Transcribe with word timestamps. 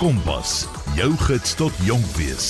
Kompas, 0.00 0.62
jou 0.96 1.10
gids 1.26 1.50
tot 1.60 1.80
jonk 1.84 2.06
wees. 2.16 2.46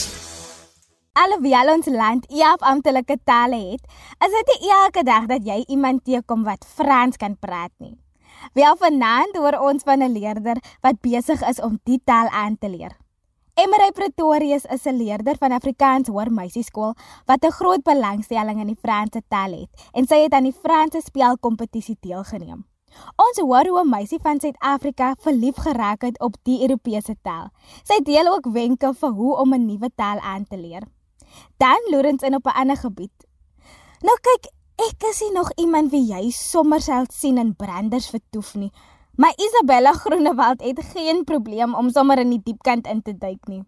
Alhoewel 1.18 1.72
ons 1.72 1.88
land 1.90 2.28
eers 2.30 2.62
amptelike 2.62 3.16
tale 3.26 3.58
het, 3.72 3.96
is 4.22 4.36
dit 4.36 4.52
nie 4.52 4.70
elke 4.76 5.02
dag 5.02 5.26
dat 5.26 5.42
jy 5.48 5.56
iemand 5.66 6.04
teekom 6.06 6.44
wat 6.46 6.62
Frans 6.76 7.18
kan 7.18 7.34
praat 7.34 7.74
nie. 7.82 7.96
Wel 8.54 8.78
vanaand 8.78 9.34
hoor 9.34 9.58
ons 9.66 9.82
van 9.82 9.98
'n 9.98 10.14
leerder 10.14 10.62
wat 10.86 11.02
besig 11.02 11.42
is 11.42 11.58
om 11.58 11.80
die 11.82 11.98
taal 12.04 12.30
aan 12.30 12.54
te 12.54 12.70
leer. 12.70 12.94
Emery 13.58 13.90
Pretorius 13.98 14.64
is 14.70 14.86
'n 14.86 15.02
leerder 15.02 15.34
van 15.36 15.50
Afrikaans 15.50 16.08
Hoër 16.08 16.30
Meisieskool 16.30 16.94
wat 17.26 17.42
'n 17.44 17.50
groot 17.50 17.82
belangstelling 17.82 18.60
in 18.60 18.66
die 18.66 18.82
Franse 18.82 19.22
taal 19.28 19.52
het 19.58 19.70
en 19.92 20.06
sy 20.06 20.22
het 20.22 20.32
aan 20.32 20.46
die 20.46 20.60
Franse 20.62 21.00
spelkompetisie 21.02 21.96
deelgeneem. 22.00 22.69
Ons 23.16 23.38
hoor 23.38 23.66
hoe 23.68 23.80
'n 23.80 23.88
meisie 23.88 24.18
van 24.22 24.40
Suid-Afrika 24.40 25.14
verlief 25.18 25.56
geraak 25.56 26.02
het 26.02 26.20
op 26.20 26.36
die 26.42 26.60
Europese 26.62 27.16
taal. 27.22 27.50
Sy 27.84 28.02
deel 28.02 28.26
ook 28.26 28.46
wenke 28.52 28.94
vir 28.94 29.10
hoe 29.10 29.36
om 29.36 29.54
'n 29.54 29.66
nuwe 29.66 29.90
taal 29.94 30.18
aan 30.18 30.46
te 30.46 30.56
leer. 30.56 30.82
Dan 31.56 31.80
loer 31.90 32.06
ons 32.06 32.22
in 32.22 32.34
op 32.34 32.46
'n 32.46 32.58
ander 32.60 32.76
gebied. 32.76 33.26
Nou 34.00 34.16
kyk, 34.20 34.52
ek 34.76 35.08
is 35.10 35.20
nie 35.20 35.32
nog 35.32 35.52
iemand 35.56 35.90
wie 35.90 36.06
jy 36.06 36.30
sommer 36.30 36.80
sal 36.80 37.04
sien 37.12 37.38
in 37.38 37.56
branders 37.56 38.10
vertoef 38.10 38.54
nie. 38.54 38.72
Maar 39.16 39.34
Isabella 39.36 39.92
Groenewald 39.92 40.62
het 40.62 40.80
geen 40.94 41.24
probleem 41.24 41.74
om 41.74 41.90
sommer 41.90 42.18
in 42.18 42.30
die 42.30 42.40
diepkant 42.44 42.86
in 42.86 43.02
te 43.02 43.18
duik 43.18 43.46
nie. 43.46 43.62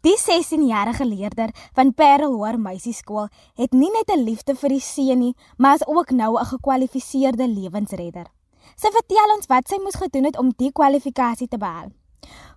Die 0.00 0.18
16-jarige 0.18 1.06
leerder 1.06 1.50
van 1.72 1.94
Parel 1.94 2.34
Hoër 2.34 2.58
Meisieskool 2.60 3.28
het 3.54 3.72
nie 3.72 3.90
net 3.90 4.10
'n 4.10 4.24
liefde 4.24 4.54
vir 4.54 4.68
die 4.68 4.80
see 4.80 5.14
nie, 5.14 5.34
maar 5.56 5.74
is 5.74 5.86
ook 5.86 6.10
nou 6.10 6.38
'n 6.38 6.44
gekwalifiseerde 6.44 7.48
lewensredder. 7.48 8.26
Sy 8.76 8.90
vertel 8.90 9.34
ons 9.36 9.48
wat 9.48 9.68
sy 9.68 9.78
moes 9.82 9.98
gedoen 10.00 10.24
het 10.24 10.38
om 10.38 10.52
die 10.56 10.72
kwalifikasie 10.72 11.48
te 11.48 11.58
behaal. 11.58 11.90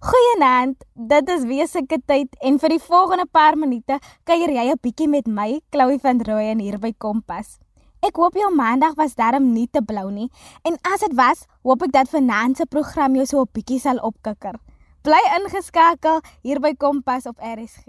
Goeienaand, 0.05 0.83
dit 0.93 1.29
is 1.29 1.45
weseke 1.49 1.97
tyd 2.05 2.35
en 2.45 2.59
vir 2.61 2.75
die 2.75 2.81
volgende 2.83 3.25
paar 3.31 3.57
minute 3.57 3.97
kuier 4.23 4.51
jy 4.53 4.65
'n 4.71 4.81
bietjie 4.81 5.07
met 5.07 5.27
my, 5.27 5.61
Chloe 5.71 5.99
van 5.99 6.21
Rooyen 6.21 6.59
hier 6.59 6.77
by 6.77 6.93
Kompas. 6.97 7.57
Ek 8.05 8.15
hoop 8.15 8.35
jou 8.35 8.51
maandag 8.53 8.93
was 8.95 9.15
darm 9.15 9.53
nie 9.53 9.67
te 9.71 9.81
blou 9.81 10.11
nie 10.11 10.29
en 10.63 10.77
as 10.93 10.99
dit 10.99 11.15
was, 11.15 11.45
hoop 11.63 11.81
ek 11.81 11.91
dat 11.91 12.09
vanaand 12.09 12.57
se 12.57 12.65
program 12.65 13.15
jou 13.15 13.25
so 13.25 13.41
'n 13.41 13.49
bietjie 13.53 13.79
sal 13.79 13.97
opkikker. 13.97 14.59
Bly 15.01 15.21
ingeskakel 15.37 16.21
hier 16.41 16.59
by 16.59 16.73
Kompas 16.73 17.25
op 17.25 17.37
RSG. 17.37 17.85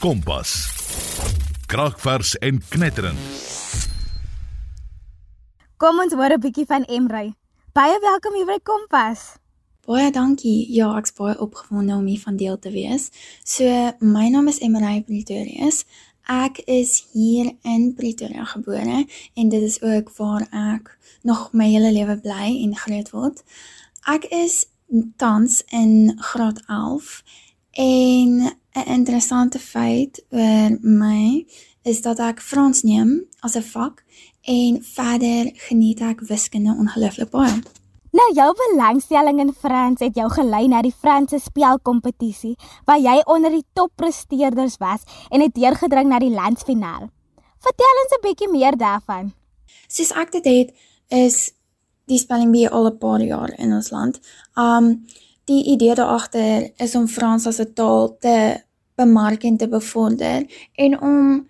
Kompas. 0.00 0.52
Kragvers 1.66 2.36
en 2.38 2.60
knetterend. 2.68 3.89
Kom 5.80 5.96
ons 6.02 6.12
hoor 6.12 6.32
'n 6.36 6.40
bietjie 6.44 6.66
van 6.68 6.82
Emry. 6.84 7.32
Baie 7.72 7.98
welkom 8.00 8.34
hier 8.36 8.44
by 8.44 8.58
Kompas. 8.62 9.20
Baie 9.88 10.10
dankie. 10.12 10.66
Ja, 10.68 10.96
ek's 10.98 11.12
baie 11.16 11.40
opgewonde 11.40 11.94
om 11.94 12.04
hier 12.04 12.20
van 12.20 12.36
deel 12.36 12.58
te 12.58 12.70
wees. 12.70 13.08
So, 13.44 13.64
my 13.98 14.28
naam 14.28 14.48
is 14.48 14.58
Emily 14.58 15.00
Pretorius. 15.02 15.84
Ek 16.28 16.58
is 16.66 17.06
hier 17.12 17.56
in 17.62 17.94
Pretoria 17.94 18.44
gebore 18.44 19.06
en 19.34 19.48
dit 19.48 19.62
is 19.62 19.80
ook 19.82 20.12
waar 20.16 20.44
ek 20.50 20.98
nog 21.22 21.52
my 21.52 21.70
hele 21.70 21.92
lewe 21.92 22.20
bly 22.20 22.60
en 22.62 22.76
groot 22.76 23.10
word. 23.10 23.42
Ek 24.04 24.24
is 24.24 24.66
tans 25.16 25.62
in 25.72 26.12
graad 26.18 26.60
11 26.68 27.22
en 27.72 28.52
'n 28.76 28.86
interessante 28.86 29.58
feit 29.58 30.24
oor 30.28 30.76
my 30.80 31.46
is 31.82 32.02
dat 32.02 32.18
ek 32.18 32.40
Frans 32.40 32.82
neem 32.82 33.26
as 33.40 33.56
'n 33.56 33.62
vak 33.62 34.04
en 34.42 34.82
verder 34.82 35.50
geniet 35.68 36.00
ek 36.00 36.20
wiskunde 36.20 36.76
ongelooflik 36.78 37.30
baie. 37.30 37.62
Nou 38.10 38.32
jou 38.34 38.54
belangstelling 38.58 39.38
in 39.40 39.52
Frans 39.52 40.00
het 40.00 40.16
jou 40.18 40.30
gelei 40.30 40.66
na 40.68 40.82
die 40.82 40.94
Franse 41.00 41.38
spelkompetisie 41.38 42.56
waar 42.84 42.98
jy 42.98 43.20
onder 43.24 43.50
die 43.50 43.64
toppresteerders 43.72 44.76
was 44.82 45.06
en 45.30 45.40
het 45.40 45.54
deurgedring 45.54 46.08
na 46.08 46.18
die 46.18 46.34
landsfinaal. 46.34 47.08
Vertel 47.60 48.02
ons 48.02 48.14
'n 48.16 48.22
bietjie 48.22 48.50
meer 48.50 48.76
daarvan. 48.76 49.32
Soos 49.88 50.10
ek 50.10 50.32
dit 50.32 50.44
het 50.44 50.74
is 51.08 51.52
die 52.06 52.18
spelling 52.18 52.50
bee 52.50 52.68
al 52.68 52.86
'n 52.86 52.98
paar 52.98 53.22
jaar 53.22 53.52
in 53.58 53.72
ons 53.72 53.90
land. 53.90 54.20
Um 54.56 55.06
die 55.44 55.64
idee 55.64 55.94
daar 55.94 56.14
agter 56.18 56.70
is 56.76 56.94
om 56.94 57.06
Frans 57.08 57.46
as 57.46 57.60
'n 57.60 57.72
taal 57.74 58.16
te 58.18 58.62
bemark 58.96 59.44
en 59.44 59.56
te 59.56 59.68
bevorder 59.68 60.46
en 60.74 61.00
om 61.00 61.48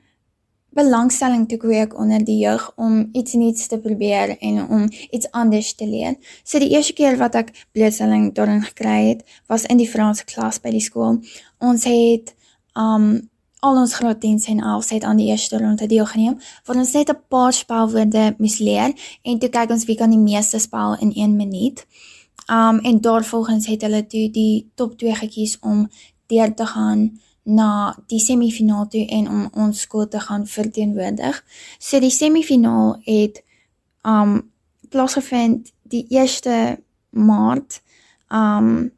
belangstelling 0.70 1.48
te 1.48 1.56
kweek 1.56 1.98
onder 1.98 2.24
die 2.24 2.38
jeug 2.38 2.72
om 2.76 3.08
iets 3.12 3.32
nuuts 3.32 3.66
te 3.66 3.78
probeer 3.78 4.36
en 4.38 4.68
om 4.68 4.88
iets 5.10 5.30
anders 5.30 5.74
te 5.74 5.86
leer. 5.86 6.14
So 6.44 6.58
die 6.58 6.70
eerste 6.70 6.92
keer 6.92 7.18
wat 7.18 7.34
ek 7.34 7.50
blootstelling 7.72 8.30
daarin 8.34 8.62
gekry 8.62 9.08
het, 9.08 9.24
was 9.50 9.66
in 9.66 9.80
die 9.82 9.88
Franse 9.88 10.24
klas 10.24 10.60
by 10.62 10.70
die 10.70 10.84
skool. 10.84 11.18
Ons 11.58 11.86
het 11.90 12.34
um 12.78 13.28
al 13.60 13.76
ons 13.76 13.92
graad 13.94 14.22
10 14.22 14.38
en 14.48 14.60
11 14.64 14.88
het 14.88 15.04
aan 15.04 15.18
die 15.20 15.26
eerste 15.28 15.58
ronde 15.60 15.86
deelgeneem, 15.86 16.38
waar 16.64 16.76
ons 16.76 16.92
net 16.92 17.10
'n 17.10 17.18
paar 17.28 17.52
spelwoorde 17.52 18.34
moes 18.38 18.58
leer 18.58 18.94
en 19.22 19.38
toe 19.38 19.48
kyk 19.48 19.70
ons 19.70 19.84
wie 19.84 19.96
kan 19.96 20.10
die 20.10 20.18
meeste 20.18 20.58
spel 20.58 20.96
in 21.00 21.12
1 21.12 21.36
minuut. 21.36 21.86
Um 22.48 22.78
en 22.78 23.00
daarvolgens 23.00 23.66
het 23.66 23.82
hulle 23.82 24.06
toe 24.06 24.30
die 24.30 24.70
top 24.74 24.98
2 24.98 25.14
gekies 25.14 25.58
om 25.60 25.90
deur 26.26 26.54
te 26.54 26.66
gaan 26.66 27.20
na 27.50 27.96
die 28.06 28.20
semifinaal 28.22 28.86
toe 28.88 29.06
en 29.06 29.28
om 29.28 29.48
ons 29.64 29.80
skool 29.80 30.08
te 30.08 30.20
gaan 30.20 30.46
verteenwoordig. 30.46 31.42
So 31.78 32.00
die 32.00 32.14
semifinaal 32.14 33.00
het 33.04 33.42
um 34.06 34.50
plaasgevind 34.90 35.72
die 35.90 36.06
1 36.08 36.78
Maart 37.10 37.80
um 38.28 38.90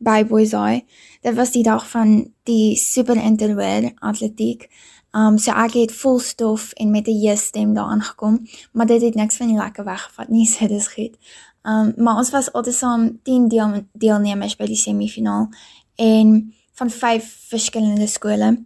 by 0.00 0.24
Boisay. 0.24 0.84
Dit 1.20 1.36
was 1.36 1.52
die 1.52 1.62
dag 1.62 1.84
van 1.90 2.32
die 2.48 2.76
super 2.76 3.16
interhoor 3.16 3.90
atletiek. 3.98 4.70
Um 5.12 5.36
so 5.38 5.52
ek 5.52 5.76
het 5.76 5.92
vol 5.92 6.18
stof 6.24 6.72
en 6.72 6.90
met 6.90 7.08
'n 7.08 7.20
jeu 7.20 7.36
stem 7.36 7.74
daar 7.74 7.92
aangekom, 7.92 8.46
maar 8.72 8.86
dit 8.86 9.02
het 9.02 9.14
niks 9.14 9.36
van 9.36 9.46
die 9.46 9.56
lekker 9.56 9.84
weggevat 9.84 10.28
nie, 10.28 10.46
so 10.52 10.66
dis 10.66 10.88
goed. 10.88 11.18
Um 11.62 11.92
maar 11.96 12.16
ons 12.16 12.30
was 12.30 12.52
altesaam 12.52 13.20
10 13.22 13.48
deel, 13.48 13.84
deelnemers 13.92 14.56
by 14.56 14.66
die 14.66 14.76
semifinaal 14.76 15.48
en 15.96 16.54
van 16.80 16.90
vyf 16.90 17.26
verskillende 17.48 18.06
skole. 18.06 18.64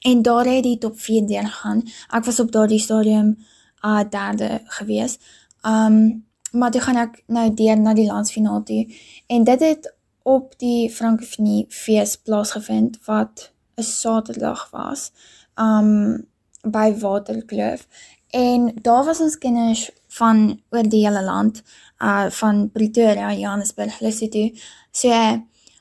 En 0.00 0.22
daar 0.22 0.46
het 0.46 0.62
die 0.62 0.78
top 0.78 1.00
4 1.00 1.26
deur 1.26 1.46
gegaan. 1.46 1.82
Ek 2.08 2.24
was 2.24 2.40
op 2.40 2.52
daardie 2.52 2.78
stadium 2.78 3.36
uh 3.84 4.02
derde 4.10 4.60
gewees. 4.64 5.18
Um 5.66 6.28
maar 6.52 6.70
toe 6.70 6.80
gaan 6.80 6.96
ek 6.98 7.22
nou 7.26 7.46
deur 7.54 7.78
na 7.78 7.92
die 7.94 8.06
landsfinaal 8.06 8.62
toe 8.66 8.80
en 9.26 9.44
dit 9.44 9.60
het 9.62 9.92
op 10.26 10.56
die 10.58 10.90
Frankofnie 10.90 11.66
fees 11.68 12.16
plaasgevind 12.16 12.98
wat 13.06 13.52
'n 13.78 13.82
Saterdag 13.82 14.70
was. 14.70 15.12
Um 15.54 16.26
by 16.62 16.94
Waterkloof 16.98 17.86
en 18.30 18.74
daar 18.82 19.04
was 19.04 19.20
ons 19.20 19.38
kinders 19.38 19.90
van 20.08 20.60
oor 20.70 20.88
die 20.88 21.06
hele 21.06 21.22
land 21.22 21.62
uh 21.98 22.30
van 22.30 22.70
Pretoria, 22.72 23.32
Johannesburg, 23.34 24.00
Lesotho. 24.00 24.50
So 24.90 25.08
uh, 25.08 25.38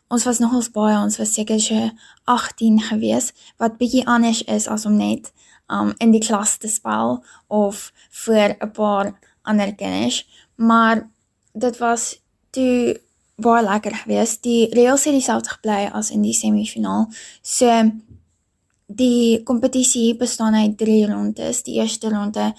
ons 0.09 0.25
was 0.25 0.39
nogals 0.39 0.71
baie, 0.73 0.97
ons 0.97 1.17
was 1.21 1.33
seker 1.33 1.59
so 1.61 1.89
18 2.25 2.79
gewees 2.89 3.31
wat 3.61 3.77
bietjie 3.77 4.05
anders 4.05 4.43
is 4.43 4.67
as 4.67 4.85
om 4.89 4.97
net 4.97 5.31
um 5.69 5.93
in 6.01 6.11
die 6.11 6.23
klas 6.23 6.57
te 6.57 6.67
speel 6.67 7.21
of 7.47 7.91
vir 8.25 8.57
'n 8.59 8.71
paar 8.71 9.13
ander 9.43 9.73
kinders, 9.75 10.25
maar 10.55 11.07
dit 11.53 11.77
was 11.77 12.19
toe 12.49 12.99
baie 13.35 13.63
lekker 13.63 13.95
geweest. 13.95 14.43
Die 14.43 14.67
reëls 14.75 15.05
het 15.07 15.13
dieselfde 15.13 15.49
gebly 15.49 15.89
as 15.93 16.11
in 16.11 16.21
die 16.21 16.33
semifinaal. 16.33 17.07
So 17.41 17.91
die 18.89 19.43
kompetisie 19.43 20.15
bestaan 20.17 20.55
uit 20.55 20.77
3 20.77 21.05
rondes. 21.07 21.63
Die 21.63 21.77
eerste 21.79 22.09
ronde 22.09 22.53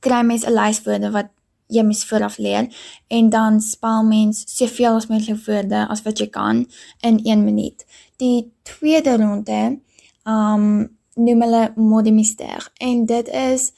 kry 0.00 0.22
mens 0.22 0.44
'n 0.44 0.52
lys 0.52 0.82
woorde 0.82 1.10
wat 1.10 1.28
jy 1.70 1.84
moet 1.86 2.04
vooraf 2.04 2.38
leer 2.38 2.68
en 3.08 3.30
dan 3.30 3.60
spel 3.60 4.04
mens 4.04 4.42
soveel 4.56 4.98
as 4.98 5.06
moontlik 5.10 5.44
woorde 5.46 5.84
as 5.88 6.02
wat 6.06 6.18
jy 6.18 6.28
kan 6.32 6.64
in 7.06 7.20
1 7.24 7.44
minuut. 7.44 7.84
Die 8.16 8.52
tweede 8.62 9.16
ronde 9.16 9.78
um 10.24 10.66
noem 11.14 11.42
hulle 11.42 11.64
mode 11.76 12.12
mystère 12.14 12.70
en 12.78 13.04
dit 13.06 13.28
is 13.28 13.70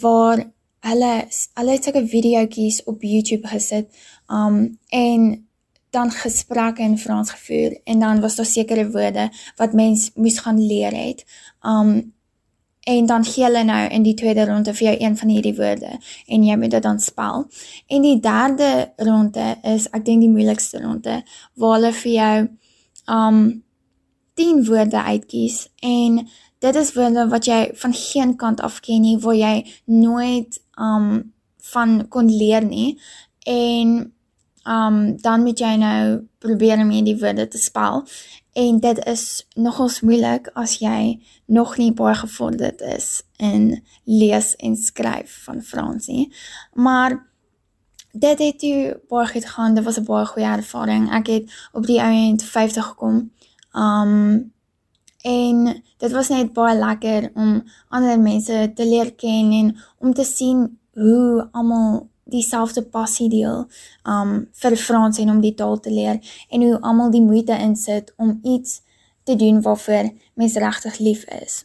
waar 0.00 0.44
hulle 0.88 1.12
hulle 1.58 1.74
het 1.74 1.84
sulke 1.84 2.06
videoetjies 2.06 2.82
op 2.90 3.02
YouTube 3.02 3.48
gesit 3.48 3.90
um 4.28 4.78
en 4.88 5.28
dan 5.90 6.10
gesprekke 6.12 6.82
in 6.82 6.98
Frans 6.98 7.30
gevoer 7.30 7.80
en 7.84 8.00
dan 8.00 8.20
was 8.20 8.36
daar 8.36 8.46
sekere 8.46 8.90
woorde 8.90 9.30
wat 9.56 9.72
mens 9.72 10.10
moes 10.14 10.38
gaan 10.38 10.66
leer 10.66 10.92
het. 10.92 11.24
Um 11.62 12.17
en 12.88 13.06
dan 13.06 13.24
gee 13.24 13.44
hulle 13.44 13.64
nou 13.64 13.80
in 13.92 14.02
die 14.02 14.14
tweede 14.16 14.46
ronde 14.48 14.72
vir 14.74 14.86
jou 14.86 14.96
een 14.98 15.16
van 15.20 15.28
hierdie 15.28 15.54
woorde 15.56 15.90
en 16.26 16.44
jy 16.44 16.56
moet 16.56 16.72
dit 16.72 16.82
dan 16.82 17.00
spel. 17.04 17.44
En 17.86 18.02
die 18.02 18.20
derde 18.24 18.70
ronde 18.96 19.48
is 19.62 19.88
ek 19.92 20.06
dink 20.06 20.24
die 20.24 20.32
moeilikste 20.32 20.80
ronde 20.80 21.18
waar 21.60 21.74
hulle 21.76 21.92
vir 22.00 22.12
jou 22.12 22.36
um 23.18 23.40
10 24.40 24.64
woorde 24.68 25.02
uitkies 25.02 25.66
en 25.84 26.22
dit 26.64 26.80
is 26.80 26.92
woorde 26.96 27.26
wat 27.28 27.50
jy 27.50 27.60
van 27.82 27.94
geen 27.94 28.36
kant 28.40 28.62
af 28.64 28.80
ken 28.80 29.04
nie 29.04 29.18
waar 29.20 29.36
jy 29.36 29.54
nooit 29.84 30.60
um 30.80 31.10
van 31.74 31.98
kon 32.08 32.30
leer 32.32 32.64
nie 32.64 32.94
en 33.44 33.98
um 34.64 34.98
dan 35.20 35.44
moet 35.44 35.60
jy 35.60 35.74
nou 35.76 36.00
probeer 36.38 36.80
om 36.80 36.90
hierdie 36.94 37.18
woorde 37.20 37.48
te 37.48 37.58
spel. 37.58 38.04
En 38.58 38.80
dit 38.80 39.04
is 39.04 39.46
nogals 39.54 40.00
moeilik 40.00 40.48
as 40.58 40.80
jy 40.82 41.20
nog 41.46 41.76
nie 41.78 41.92
baie 41.94 42.16
gevorderd 42.18 42.80
is 42.82 43.22
in 43.36 43.84
lees 44.02 44.56
en 44.56 44.74
skryf 44.76 45.36
van 45.44 45.60
Frans 45.62 46.08
nie. 46.10 46.24
Maar 46.74 47.14
dit 48.12 48.38
het 48.38 48.58
toe 48.58 48.98
baie 49.08 49.28
goed 49.30 49.46
gegaan. 49.46 49.74
Dit 49.74 49.84
was 49.84 50.00
'n 50.00 50.04
baie 50.10 50.26
goeie 50.26 50.48
ervaring. 50.48 51.10
Ek 51.14 51.26
het 51.26 51.68
op 51.72 51.86
die 51.86 52.02
ouend 52.02 52.42
50 52.42 52.84
gekom. 52.86 53.30
Um 53.72 54.52
en 55.22 55.82
dit 55.96 56.12
was 56.12 56.28
net 56.28 56.52
baie 56.52 56.78
lekker 56.78 57.30
om 57.34 57.62
ander 57.88 58.20
mense 58.20 58.72
te 58.74 58.86
leer 58.86 59.14
ken 59.14 59.52
en 59.52 59.76
om 59.98 60.14
te 60.14 60.24
sien 60.24 60.78
hoe 60.92 61.48
almal 61.52 62.08
dieselfde 62.30 62.82
passie 62.82 63.28
deel 63.32 63.64
um 64.04 64.34
vir 64.62 64.76
Frans 64.76 65.18
en 65.18 65.30
om 65.36 65.40
die 65.40 65.54
taal 65.54 65.80
te 65.80 65.90
leer 65.90 66.20
en 66.50 66.66
hoe 66.66 66.80
almal 66.80 67.10
die 67.10 67.24
moeite 67.24 67.56
insit 67.56 68.12
om 68.16 68.38
iets 68.44 68.80
te 69.24 69.36
doen 69.36 69.62
waarvoor 69.62 70.12
mense 70.34 70.60
regtig 70.60 70.98
lief 70.98 71.24
is. 71.42 71.64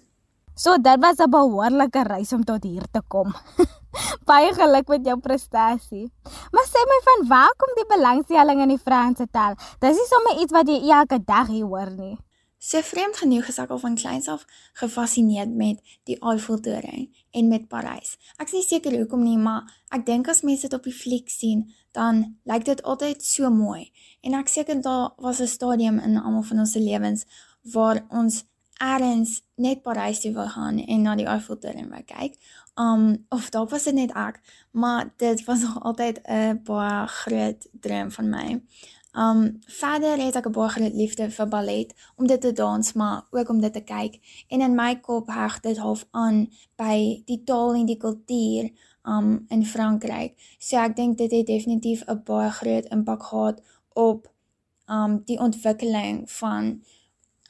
So 0.56 0.78
dit 0.78 1.00
was 1.02 1.18
'n 1.18 1.30
behoorlike 1.30 2.04
reis 2.04 2.34
om 2.34 2.44
tot 2.44 2.64
hier 2.64 2.86
te 2.92 3.02
kom. 3.08 3.34
Baie 4.30 4.54
geluk 4.54 4.88
met 4.88 5.06
jou 5.06 5.18
prestasie. 5.20 6.12
Maar 6.52 6.68
sê 6.70 6.82
my 6.92 7.00
van 7.08 7.28
waar 7.28 7.54
kom 7.58 7.72
die 7.76 7.90
belangstelling 7.96 8.62
in 8.62 8.74
die 8.76 8.84
Franse 8.84 9.28
taal? 9.32 9.56
Dis 9.80 9.98
nie 9.98 10.10
sommer 10.10 10.42
iets 10.42 10.52
wat 10.52 10.68
jy 10.68 10.90
elke 10.90 11.20
dag 11.26 11.48
hier 11.48 11.66
hoor 11.66 11.90
nie. 11.90 12.18
So 12.64 12.80
vreemd 12.80 13.18
genoeg 13.20 13.50
is 13.52 13.58
ek 13.60 13.74
al 13.76 13.80
van 13.82 13.96
kleins 14.00 14.30
af 14.32 14.46
gefassineerd 14.80 15.52
met 15.52 15.82
die 16.08 16.16
Eiffeltoring 16.24 17.10
en 17.36 17.50
met 17.52 17.66
Parys. 17.68 18.14
Ek 18.40 18.48
is 18.48 18.54
nie 18.56 18.64
seker 18.64 18.96
hoekom 18.96 19.26
nie, 19.26 19.36
maar 19.36 19.68
ek 19.92 20.06
dink 20.08 20.30
as 20.32 20.46
mense 20.48 20.70
dit 20.70 20.78
op 20.78 20.88
die 20.88 20.96
fliek 20.96 21.28
sien, 21.28 21.66
dan 21.92 22.24
lyk 22.48 22.64
dit 22.70 22.84
altyd 22.88 23.20
so 23.20 23.52
mooi. 23.52 23.90
En 24.24 24.40
ek 24.40 24.48
seker 24.48 24.80
daar 24.80 25.12
was 25.18 25.42
'n 25.44 25.52
stadium 25.52 26.00
in 26.00 26.16
almal 26.16 26.48
van 26.48 26.64
ons 26.64 26.72
se 26.72 26.80
lewens 26.80 27.26
waar 27.74 28.06
ons 28.10 28.46
eers 28.80 29.42
net 29.56 29.84
Parys 29.84 30.20
toe 30.22 30.32
wil 30.34 30.48
gaan 30.48 30.80
en 30.80 31.02
na 31.02 31.16
die 31.16 31.28
Eiffeltoring 31.28 31.92
wil 31.92 32.06
kyk. 32.08 32.40
Um 32.80 33.26
of 33.30 33.50
dalk 33.50 33.70
was 33.70 33.84
dit 33.84 33.94
net 33.94 34.12
ek, 34.16 34.40
maar 34.72 35.12
dit 35.18 35.46
was 35.46 35.62
nog 35.62 35.84
altyd 35.84 36.22
'n 36.24 36.62
baie 36.64 37.08
groot 37.08 37.68
droom 37.72 38.12
van 38.12 38.30
my. 38.30 38.62
Um 39.14 39.60
verder 39.70 40.18
het 40.18 40.36
ek 40.36 40.48
'n 40.48 40.52
baie 40.52 40.70
groot 40.70 40.94
liefde 40.94 41.30
vir 41.32 41.48
ballet 41.48 41.94
om 42.16 42.28
dit 42.28 42.42
te 42.42 42.52
dans, 42.52 42.94
maar 42.94 43.28
ook 43.32 43.50
om 43.50 43.60
dit 43.62 43.74
te 43.74 43.84
kyk. 43.84 44.20
En 44.48 44.62
in 44.62 44.76
my 44.76 44.96
kop 44.96 45.30
heg 45.30 45.60
dit 45.60 45.78
half 45.78 46.06
aan 46.12 46.50
by 46.76 47.22
die 47.26 47.44
taal 47.44 47.74
en 47.74 47.86
die 47.86 47.98
kultuur 47.98 48.72
um 49.04 49.46
in 49.50 49.66
Frankryk. 49.66 50.34
So 50.58 50.78
ek 50.78 50.96
dink 50.96 51.18
dit 51.18 51.32
het 51.32 51.46
definitief 51.46 52.04
'n 52.08 52.24
baie 52.24 52.50
groot 52.50 52.86
impak 52.86 53.24
gehad 53.24 53.62
op 53.94 54.32
um 54.88 55.22
die 55.26 55.40
ontwikkeling 55.40 56.32
van 56.32 56.82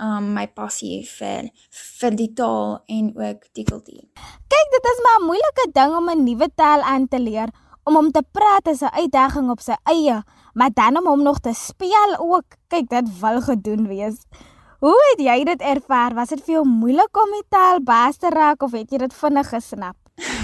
um 0.02 0.34
my 0.34 0.48
passie 0.48 1.06
vir 1.06 1.50
vir 2.00 2.16
die 2.16 2.34
taal 2.34 2.82
en 2.86 3.14
ook 3.16 3.48
die 3.54 3.64
kultuur. 3.64 4.04
Kyk, 4.48 4.68
dit 4.72 4.86
is 4.92 5.00
maar 5.04 5.20
'n 5.22 5.26
moeilike 5.26 5.70
ding 5.72 5.96
om 5.96 6.10
'n 6.10 6.24
nuwe 6.24 6.50
taal 6.56 6.82
aan 6.82 7.08
te 7.08 7.20
leer. 7.20 7.50
Om 7.84 7.96
hom 7.96 8.12
te 8.12 8.24
praat 8.32 8.68
is 8.68 8.82
'n 8.82 8.96
uitdaging 8.96 9.50
op 9.50 9.60
sy 9.60 9.76
eie, 9.84 10.24
maar 10.54 10.74
dan 10.74 10.98
om 10.98 11.08
hom 11.08 11.24
nog 11.24 11.40
te 11.40 11.54
speel 11.54 12.18
ook. 12.18 12.58
Kyk, 12.68 12.90
dit 12.90 13.20
wil 13.20 13.42
gedoen 13.42 13.88
wees. 13.88 14.26
Hoe 14.84 15.00
het 15.12 15.22
jy 15.26 15.44
dit 15.44 15.62
ervaar? 15.62 16.14
Was 16.14 16.34
dit 16.34 16.42
vir 16.44 16.58
jou 16.58 16.66
moeilik 16.68 17.18
om 17.18 17.30
die 17.32 17.46
taal 17.50 17.80
baas 17.82 18.18
te 18.20 18.28
raak 18.30 18.64
of 18.66 18.74
het 18.76 18.92
jy 18.92 19.00
dit 19.06 19.14
vinnig 19.16 19.48
gesnap? 19.50 19.96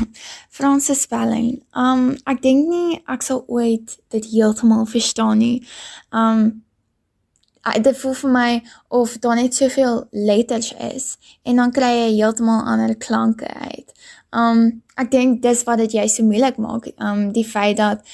Franse 0.58 0.96
spelling. 0.96 1.60
Um 1.76 2.14
ek 2.24 2.40
dink 2.46 2.70
nie 2.72 3.02
ek 3.12 3.26
sal 3.26 3.44
ooit 3.52 3.98
dit 4.16 4.32
heeltemal 4.32 4.88
verstaan 4.90 5.44
nie. 5.44 5.60
Um 6.16 6.64
dit 7.84 7.98
voel 8.00 8.16
vir 8.22 8.32
my 8.32 8.52
of 8.96 9.18
daar 9.22 9.36
net 9.38 9.54
soveel 9.54 10.06
letters 10.16 10.72
is 10.88 11.10
en 11.44 11.60
dan 11.60 11.76
kry 11.76 11.92
jy 11.92 12.08
heeltemal 12.16 12.64
ander 12.64 12.96
klanke 12.96 13.52
uit. 13.52 13.92
Um 14.32 14.82
ek 14.96 15.12
dink 15.12 15.44
dis 15.44 15.66
wat 15.68 15.84
dit 15.84 16.00
jy 16.00 16.08
so 16.08 16.24
moeilik 16.24 16.58
maak. 16.58 16.88
Um 16.96 17.30
die 17.36 17.46
feit 17.46 17.78
dat 17.84 18.08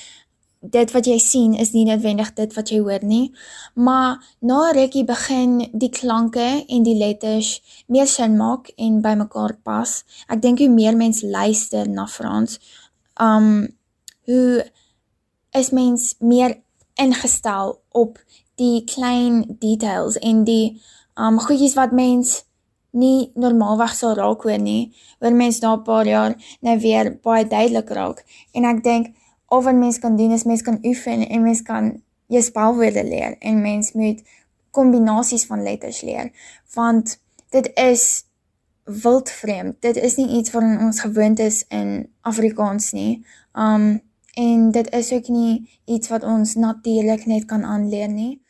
dit 0.71 0.91
wat 0.91 1.07
jy 1.07 1.17
sien 1.19 1.53
is 1.53 1.71
nie 1.73 1.85
noodwendig 1.87 2.33
dit 2.37 2.53
wat 2.55 2.71
jy 2.71 2.79
hoor 2.79 3.03
nie, 3.05 3.31
maar 3.73 4.21
na 4.39 4.71
rukkie 4.75 5.05
begin 5.05 5.57
die 5.73 5.89
klanke 5.89 6.65
en 6.67 6.83
die 6.83 6.97
letters 6.97 7.59
meer 7.87 8.07
sin 8.07 8.37
maak 8.37 8.71
en 8.77 9.01
bymekaar 9.01 9.57
pas. 9.63 10.03
Ek 10.27 10.41
dink 10.41 10.59
hoe 10.59 10.69
meer 10.69 10.97
mense 10.97 11.27
luister 11.27 11.89
na 11.89 12.07
Frans, 12.07 12.59
um 13.19 13.67
hoe 14.25 14.65
is 15.55 15.71
mens 15.71 16.15
meer 16.19 16.57
ingestel 16.99 17.77
op 17.91 18.17
die 18.59 18.83
klein 18.87 19.43
details 19.59 20.17
en 20.17 20.43
die 20.47 20.81
um 21.15 21.39
goedjies 21.39 21.75
wat 21.79 21.93
mens 21.95 22.41
nie 22.95 23.31
normaalweg 23.35 23.93
sal 23.95 24.15
raak 24.15 24.45
hoor 24.47 24.59
nie, 24.59 24.93
hoor 25.19 25.35
mens 25.35 25.59
na 25.61 25.75
'n 25.75 25.83
paar 25.83 26.07
jaar 26.07 26.35
nou 26.61 26.79
weer 26.79 27.19
baie 27.23 27.45
duidelik 27.47 27.89
raak. 27.89 28.23
En 28.53 28.63
ek 28.65 28.83
dink 28.83 29.15
al 29.45 29.63
wat 29.63 29.75
mens 29.75 29.99
kan 29.99 30.15
doen 30.17 30.31
is 30.31 30.43
mens 30.43 30.61
kan 30.61 30.79
oefen 30.83 31.27
en 31.27 31.41
mens 31.41 31.61
kan 31.61 31.91
jou 32.27 32.41
spelwoorde 32.43 33.03
leer 33.03 33.35
en 33.39 33.61
mens 33.61 33.91
moet 33.93 34.23
kombinasies 34.71 35.45
van 35.45 35.63
letters 35.63 36.01
leer 36.01 36.31
want 36.73 37.19
dit 37.49 37.71
is 37.73 38.25
wildvreemd. 38.85 39.81
Dit 39.81 39.95
is 39.95 40.15
nie 40.15 40.27
iets 40.37 40.51
wat 40.51 40.63
ons 40.63 40.99
gewoond 40.99 41.39
is 41.39 41.63
in 41.67 42.09
Afrikaans 42.21 42.91
nie. 42.91 43.25
Um 43.53 44.01
en 44.35 44.71
dit 44.71 44.89
is 44.91 45.11
ook 45.11 45.27
nie 45.27 45.69
iets 45.85 46.09
wat 46.11 46.23
ons 46.23 46.55
natuurlik 46.55 47.25
net 47.25 47.45
kan 47.45 47.63
aanleer 47.63 48.09
nie. 48.11 48.41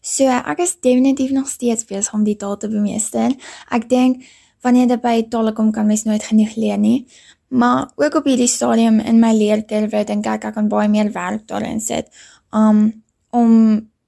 So 0.00 0.24
ek 0.24 0.62
is 0.64 0.78
definitief 0.80 1.30
nog 1.30 1.48
steeds 1.48 1.84
besig 1.84 2.14
om 2.16 2.24
die 2.24 2.36
taal 2.36 2.56
te 2.56 2.68
bemeester. 2.68 3.34
Ek 3.68 3.84
dink 3.88 4.24
wanneer 4.64 4.88
dit 4.88 5.02
by 5.04 5.26
tale 5.28 5.52
kom 5.52 5.68
kan 5.72 5.86
mens 5.86 6.06
nooit 6.08 6.24
genoeg 6.24 6.56
leer 6.56 6.78
nie. 6.80 7.04
Maar 7.48 7.90
ook 7.96 8.14
op 8.14 8.24
hierdie 8.24 8.46
stadium 8.46 8.98
in 9.00 9.20
my 9.20 9.32
leerkurwe 9.32 10.04
dink 10.04 10.26
ek 10.26 10.44
ek 10.44 10.54
kan 10.54 10.68
baie 10.68 10.88
meer 10.88 11.12
werk 11.12 11.46
daarin 11.48 11.80
sit 11.80 12.08
um 12.52 13.02
om 13.30 13.52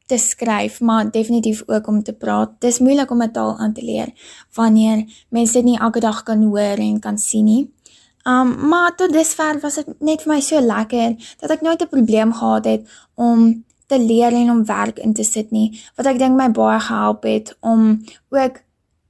te 0.06 0.18
skryf, 0.18 0.80
maar 0.80 1.10
definitief 1.10 1.62
ook 1.66 1.86
om 1.86 2.02
te 2.02 2.12
praat. 2.12 2.50
Dis 2.58 2.78
moeilik 2.78 3.10
om 3.10 3.22
'n 3.22 3.32
taal 3.32 3.58
aan 3.58 3.72
te 3.72 3.84
leer 3.84 4.08
wanneer 4.54 5.04
mense 5.28 5.52
dit 5.52 5.64
nie 5.64 5.78
elke 5.78 6.00
dag 6.00 6.22
kan 6.22 6.42
hoor 6.42 6.78
en 6.78 7.00
kan 7.00 7.18
sien 7.18 7.44
nie. 7.44 7.70
Um 8.24 8.68
maar 8.68 8.94
tot 8.96 9.12
dusver 9.12 9.60
was 9.60 9.74
dit 9.74 10.00
net 10.00 10.22
vir 10.22 10.32
my 10.34 10.40
so 10.40 10.60
lekker 10.60 11.16
dat 11.40 11.50
ek 11.50 11.60
nooit 11.60 11.82
'n 11.82 11.88
probleem 11.88 12.32
gehad 12.32 12.64
het 12.64 12.88
om 13.14 13.64
te 13.86 13.98
leer 13.98 14.32
en 14.32 14.50
om 14.50 14.64
werk 14.64 14.98
in 14.98 15.12
te 15.12 15.24
sit 15.24 15.50
nie, 15.50 15.80
wat 15.96 16.06
ek 16.06 16.18
dink 16.18 16.36
my 16.36 16.50
baie 16.50 16.80
gehelp 16.80 17.22
het 17.22 17.56
om 17.60 18.04
ook 18.28 18.60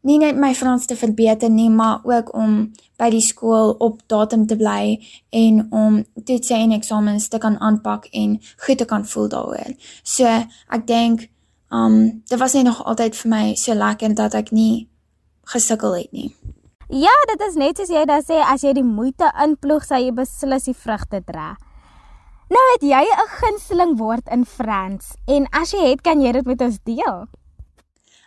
nie 0.02 0.18
net 0.18 0.36
my 0.36 0.54
Frans 0.54 0.86
te 0.86 0.96
verbeter 0.96 1.50
nie, 1.50 1.68
maar 1.70 2.00
ook 2.04 2.32
om 2.34 2.72
by 2.98 3.10
die 3.12 3.24
skool 3.24 3.74
op 3.78 4.00
datum 4.08 4.46
te 4.46 4.56
bly 4.56 4.98
en 5.30 5.66
om 5.70 6.00
toetse 6.24 6.54
en 6.54 6.72
eksamens 6.76 7.28
te 7.28 7.38
kan 7.38 7.58
aanpak 7.58 8.08
en 8.12 8.38
goed 8.66 8.78
te 8.78 8.84
kan 8.84 9.04
voel 9.04 9.28
daaroor. 9.28 9.76
So, 10.02 10.28
ek 10.68 10.86
dink 10.86 11.28
um 11.70 12.22
dit 12.26 12.38
was 12.38 12.56
net 12.58 12.66
nog 12.66 12.82
altyd 12.84 13.16
vir 13.16 13.30
my 13.30 13.44
so 13.54 13.74
lekker 13.74 14.14
dat 14.18 14.34
ek 14.34 14.50
nie 14.50 14.88
gesukkel 15.52 15.94
het 15.94 16.12
nie. 16.12 16.30
Ja, 16.90 17.14
dit 17.30 17.42
is 17.46 17.54
net 17.54 17.78
soos 17.78 17.92
jy 17.92 18.02
daar 18.08 18.24
sê 18.26 18.40
as 18.42 18.64
jy 18.66 18.72
die 18.74 18.86
moeite 18.86 19.28
inploeg, 19.44 19.84
sal 19.86 20.02
jy 20.02 20.10
beslis 20.14 20.66
die 20.66 20.74
vrugte 20.74 21.20
dra. 21.26 21.54
Nou 22.50 22.62
het 22.74 22.82
jy 22.82 23.02
'n 23.06 23.28
gunsteling 23.38 23.98
woord 23.98 24.26
in 24.26 24.44
Frans 24.44 25.14
en 25.26 25.46
as 25.52 25.70
jy 25.72 25.90
het, 25.90 26.02
kan 26.02 26.20
jy 26.20 26.32
dit 26.32 26.46
met 26.46 26.60
ons 26.60 26.78
deel. 26.84 27.28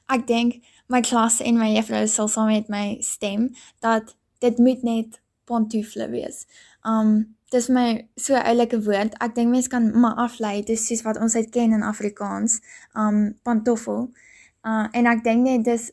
Ek 0.08 0.28
dink 0.28 0.64
my 0.94 1.02
klas 1.02 1.40
en 1.42 1.58
my 1.58 1.72
juffrou 1.74 2.06
sal 2.08 2.30
saam 2.30 2.52
met 2.52 2.70
my 2.70 2.98
stem 3.02 3.50
dat 3.86 4.16
dit 4.46 4.58
moet 4.62 4.84
net 4.86 5.22
pantoufle 5.50 6.10
wees. 6.14 6.46
Um 6.86 7.36
dis 7.54 7.68
my 7.70 8.08
so 8.16 8.34
'n 8.36 8.46
oulike 8.52 8.80
woord. 8.88 9.14
Ek 9.26 9.36
dink 9.36 9.50
mense 9.50 9.70
kan 9.70 9.92
maar 10.02 10.16
aflei 10.28 10.64
dis 10.64 10.86
soos 10.88 11.02
wat 11.06 11.18
ons 11.18 11.34
dit 11.34 11.50
ken 11.50 11.74
in 11.74 11.84
Afrikaans. 11.84 12.62
Um 12.94 13.38
pantoffel. 13.44 14.10
Uh 14.64 14.86
en 14.96 15.08
ek 15.12 15.26
dink 15.26 15.44
net 15.44 15.66
dis 15.68 15.90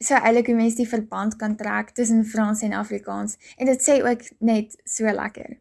so 0.00 0.16
eintlik 0.16 0.46
hoe 0.48 0.56
mense 0.56 0.78
die 0.78 0.88
verband 0.88 1.34
kan 1.36 1.56
trek 1.60 1.90
tussen 1.92 2.22
Frans 2.24 2.62
en 2.64 2.72
Afrikaans 2.72 3.34
en 3.60 3.68
dit 3.68 3.82
sê 3.84 3.98
ook 4.00 4.22
net 4.40 4.72
so 4.88 5.04
lekker. 5.04 5.58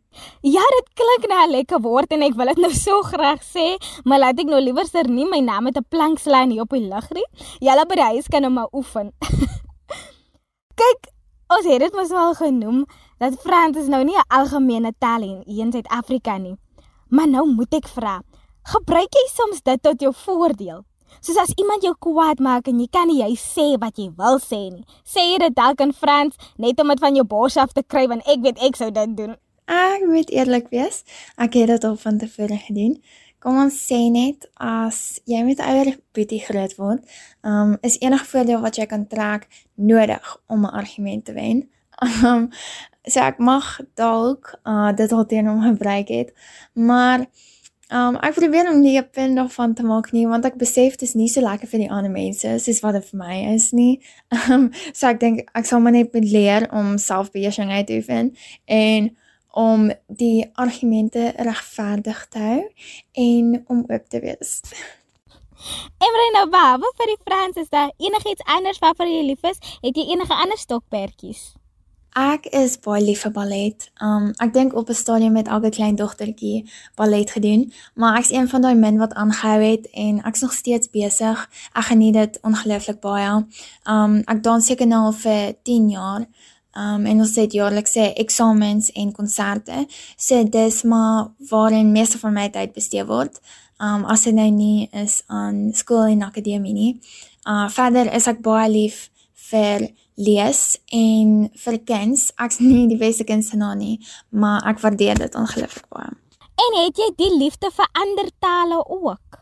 Ja, 0.48 0.64
dit 0.78 0.94
klink 0.96 1.28
nou 1.28 1.42
'n 1.44 1.52
lekker 1.52 1.82
woord 1.84 2.14
en 2.16 2.24
ek 2.24 2.38
wil 2.40 2.48
dit 2.54 2.62
nou 2.64 2.72
so 2.72 3.02
graag 3.02 3.44
sê, 3.44 3.76
maar 4.06 4.20
laat 4.20 4.40
ek 4.40 4.48
nou 4.48 4.62
liewer 4.62 4.88
ser 4.88 5.10
nie 5.10 5.28
my 5.28 5.40
naam 5.40 5.64
met 5.64 5.78
'n 5.78 5.86
plankslyn 5.90 6.52
hier 6.52 6.62
op 6.62 6.70
die 6.70 6.88
lug 6.88 7.10
nie. 7.12 7.28
Julle 7.60 7.86
by 7.86 7.96
die 7.96 8.12
huis 8.16 8.28
kan 8.28 8.42
nou 8.42 8.52
maar 8.52 8.72
oefen. 8.72 9.12
Kyk, 10.82 11.12
ons 11.50 11.66
het 11.66 11.80
dit 11.80 11.94
mos 11.94 12.12
al 12.12 12.34
genoem 12.34 12.86
dat 13.20 13.42
Frans 13.42 13.78
is 13.78 13.88
nou 13.88 14.04
nie 14.04 14.16
'n 14.16 14.30
algemene 14.30 14.94
taal 15.00 15.22
in 15.22 15.44
in 15.44 15.72
Suid-Afrika 15.72 16.38
nie. 16.38 16.56
Maar 17.10 17.28
nou 17.28 17.46
moet 17.46 17.74
ek 17.74 17.88
vra, 17.88 18.22
gebruik 18.64 19.12
jy 19.12 19.28
soms 19.28 19.62
dit 19.62 19.84
tot 19.84 20.00
jou 20.00 20.14
voordeel? 20.14 20.86
Soos 21.22 21.38
as 21.38 21.54
iemand 21.58 21.84
jou 21.84 21.94
kwaad 22.00 22.40
maak 22.40 22.68
en 22.68 22.80
jy 22.80 22.88
kan 22.92 23.08
nie 23.08 23.22
jy 23.22 23.36
sê 23.36 23.68
wat 23.80 23.98
jy 23.98 24.10
wil 24.18 24.40
sê 24.40 24.72
nie. 24.72 24.86
Sê 25.06 25.34
jy 25.34 25.38
dit 25.46 25.56
dalk 25.56 25.82
in 25.82 25.94
Frans 25.94 26.36
net 26.58 26.80
om 26.80 26.88
dit 26.88 27.00
van 27.00 27.16
jou 27.16 27.26
bors 27.26 27.58
af 27.58 27.74
te 27.74 27.84
kry 27.84 28.08
want 28.08 28.26
ek 28.28 28.42
weet 28.42 28.62
ek 28.64 28.76
sou 28.76 28.92
dit 28.92 29.18
doen. 29.18 29.36
Ek 29.68 30.04
moet 30.04 30.30
eerlik 30.30 30.68
wees, 30.72 31.04
ek 31.40 31.56
het 31.56 31.70
dit 31.72 31.86
al 31.88 31.96
van 31.96 32.18
tevore 32.20 32.58
gedoen. 32.58 32.98
kom 33.44 33.58
ons 33.60 33.76
sê 33.76 33.98
net 34.12 34.46
as 34.64 35.20
jy 35.28 35.42
met 35.44 35.60
ouer 35.60 35.90
boetie 36.16 36.40
groot 36.46 36.74
word, 36.80 37.02
um 37.44 37.76
is 37.84 37.98
enige 38.00 38.30
voordeel 38.32 38.62
wat 38.64 38.80
jy 38.80 38.86
kan 38.88 39.04
trek 39.12 39.50
nodig 39.76 40.30
om 40.48 40.64
'n 40.64 40.76
argument 40.82 41.26
te 41.26 41.34
wen. 41.36 41.68
Um 42.04 42.50
so 43.12 43.20
ek 43.20 43.40
mag 43.40 43.80
dalk 44.00 44.56
uh 44.64 44.92
dit 44.96 45.12
al 45.12 45.26
teen 45.26 45.48
hom 45.52 45.62
gebruik 45.62 46.08
het, 46.08 46.32
maar 46.74 47.28
Um 47.92 48.16
ek 48.24 48.38
probeer 48.38 48.70
om 48.72 48.80
nie 48.80 48.98
'n 48.98 49.10
punt 49.12 49.36
daarvan 49.36 49.74
te 49.74 49.84
maak 49.84 50.12
nie 50.12 50.28
want 50.28 50.46
ek 50.46 50.56
besef 50.56 50.96
dit 50.98 51.10
is 51.10 51.16
nie 51.16 51.28
so 51.28 51.42
lekker 51.42 51.68
vir 51.68 51.80
die 51.80 51.92
ander 51.92 52.12
mense 52.12 52.60
soos 52.60 52.80
wat 52.80 52.94
dit 52.94 53.06
vir 53.10 53.18
my 53.20 53.54
is 53.54 53.72
nie. 53.72 54.00
Um 54.32 54.72
so 54.94 55.08
ek 55.08 55.20
dink 55.20 55.50
ek 55.54 55.66
sal 55.66 55.80
maar 55.80 55.92
net 55.92 56.14
leer 56.14 56.68
om 56.72 56.98
selfbeheersing 56.98 57.72
uit 57.72 57.88
te 57.88 57.96
oefen 57.96 58.36
en 58.66 59.16
om 59.54 59.92
die 60.08 60.50
argumente 60.54 61.34
regverdig 61.38 62.28
te 62.30 62.40
hou 62.40 62.62
en 63.12 63.64
om 63.68 63.86
oop 63.88 64.10
te 64.10 64.20
wees. 64.20 64.62
Emre 66.06 66.30
nou 66.34 66.48
baie 66.50 66.80
vir 66.98 67.12
die 67.12 67.20
Frans 67.24 67.58
is 67.58 67.70
daar 67.70 67.92
enigiets 67.98 68.44
anders 68.46 68.80
waarvoor 68.80 69.08
jy 69.08 69.22
lief 69.28 69.44
is? 69.44 69.60
Het 69.82 69.96
jy 69.96 70.08
enige 70.16 70.34
ander 70.34 70.58
stokperdjies? 70.58 71.54
Ek 72.14 72.46
is 72.54 72.76
baie 72.78 73.02
lief 73.02 73.24
vir 73.26 73.32
ballet. 73.34 73.86
Um 73.98 74.34
ek 74.44 74.54
dink 74.54 74.76
op 74.78 74.90
'n 74.90 74.94
stadium 74.94 75.34
met 75.34 75.48
elke 75.48 75.70
klein 75.70 75.96
dogtertjie 75.96 76.70
ballet 76.96 77.32
gedoen, 77.32 77.74
maar 77.96 78.18
ek's 78.18 78.32
een 78.32 78.48
van 78.50 78.62
daai 78.62 78.76
min 78.76 78.98
wat 78.98 79.14
aangehou 79.14 79.62
het 79.62 79.90
en 79.92 80.22
ek's 80.24 80.42
nog 80.42 80.54
steeds 80.54 80.90
besig. 80.90 81.50
Ek 81.74 81.84
geniet 81.84 82.14
dit 82.14 82.40
ongelooflik 82.42 83.00
baie. 83.00 83.46
Um 83.88 84.22
ek 84.28 84.44
dans 84.44 84.66
seker 84.66 84.88
nou 84.88 85.06
al 85.06 85.12
vir 85.12 85.56
10 85.64 85.90
jaar. 85.90 86.28
Um 86.76 87.06
en 87.06 87.20
ons 87.20 87.36
het 87.36 87.52
jaarlikse 87.52 88.14
eksamens 88.14 88.92
en 88.92 89.12
konserte. 89.12 89.88
So 90.18 90.44
dis 90.44 90.84
maar 90.84 91.32
waarin 91.50 91.92
meeste 91.92 92.20
van 92.20 92.34
my 92.34 92.50
tyd 92.50 92.74
bestee 92.74 93.06
word. 93.06 93.40
Um 93.80 94.06
as 94.06 94.24
dit 94.24 94.34
nou 94.34 94.50
nie 94.50 94.90
is 94.92 95.24
aan 95.28 95.72
skool 95.74 96.06
en 96.06 96.22
akademie 96.22 96.74
nie. 96.74 97.00
Uh 97.48 97.70
verder 97.70 98.14
is 98.14 98.28
ek 98.28 98.42
baie 98.42 98.70
lief 98.70 99.10
vir 99.34 99.90
lees 100.16 100.80
en 100.92 101.50
vir 101.66 101.80
kinders. 101.86 102.32
Ek's 102.42 102.60
nie 102.66 102.88
die 102.92 103.00
beste 103.00 103.26
kunstenaar 103.28 103.78
nie, 103.80 104.00
maar 104.30 104.64
ek 104.70 104.82
waardeer 104.84 105.22
dit 105.26 105.36
ongelooflik 105.36 105.88
baie. 105.94 106.14
En 106.54 106.76
het 106.84 107.00
jy 107.00 107.10
die 107.18 107.32
liefde 107.38 107.72
vir 107.74 107.90
ander 107.98 108.30
tale 108.44 108.80
ook? 108.86 109.40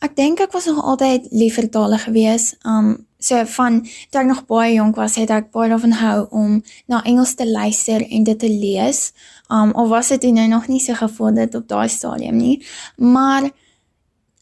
Ek 0.00 0.14
dink 0.16 0.40
ek 0.40 0.54
was 0.56 0.68
nog 0.70 0.80
altyd 0.94 1.26
lief 1.36 1.58
vir 1.58 1.68
tale 1.72 1.98
gewees. 2.00 2.54
Um 2.64 3.06
so 3.20 3.36
van 3.52 3.82
toe 3.84 4.22
ek 4.22 4.28
nog 4.30 4.46
baie 4.48 4.70
jonk 4.78 4.96
was, 4.96 5.18
het 5.20 5.28
ek 5.34 5.50
baie 5.52 5.68
daarvan 5.68 5.92
hou 5.98 6.22
om 6.32 6.54
na 6.88 7.02
Engels 7.04 7.34
te 7.36 7.44
luister 7.44 8.00
en 8.00 8.24
dit 8.24 8.38
te 8.40 8.48
lees. 8.48 9.10
Um 9.52 9.74
of 9.76 9.90
was 9.92 10.08
dit 10.14 10.30
nou 10.32 10.46
nog 10.48 10.70
nie 10.72 10.80
so 10.80 10.96
gevorder 10.96 11.50
op 11.58 11.68
daai 11.68 11.88
stadium 11.92 12.38
nie, 12.40 12.62
maar 12.96 13.50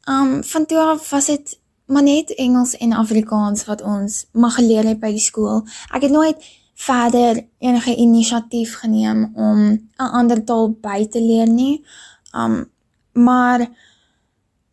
um 0.07 0.45
van 0.45 0.67
toe 0.67 0.79
af 0.79 1.11
was 1.11 1.27
dit 1.27 1.59
maar 1.89 2.03
net 2.03 2.35
Engels 2.35 2.77
en 2.77 2.93
Afrikaans 2.93 3.65
wat 3.65 3.83
ons 3.83 4.27
mag 4.33 4.55
geleer 4.55 4.85
het 4.85 5.01
by 5.01 5.11
die 5.15 5.25
skool. 5.25 5.63
Ek 5.89 6.05
het 6.05 6.13
nooit 6.13 6.49
verder 6.79 7.41
enige 7.59 7.95
inisiatief 7.97 8.75
geneem 8.83 9.31
om 9.35 9.59
'n 9.97 10.11
ander 10.21 10.45
taal 10.45 10.71
by 10.71 11.07
te 11.09 11.21
leer 11.21 11.49
nie. 11.49 11.85
Um 12.35 12.71
maar 13.13 13.69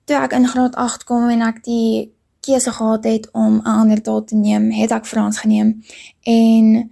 toe 0.03 0.15
ek 0.15 0.33
in 0.33 0.47
graad 0.47 0.75
8 0.75 1.03
kom 1.03 1.29
en 1.29 1.41
ek 1.41 1.63
die 1.63 2.13
keuse 2.39 2.71
gehad 2.71 3.03
het 3.03 3.31
om 3.31 3.55
'n 3.55 3.77
ander 3.81 4.01
taal 4.01 4.23
te 4.23 4.35
neem, 4.35 4.71
het 4.71 4.91
ek 4.91 5.05
Frans 5.05 5.39
geneem. 5.39 5.83
En 6.23 6.91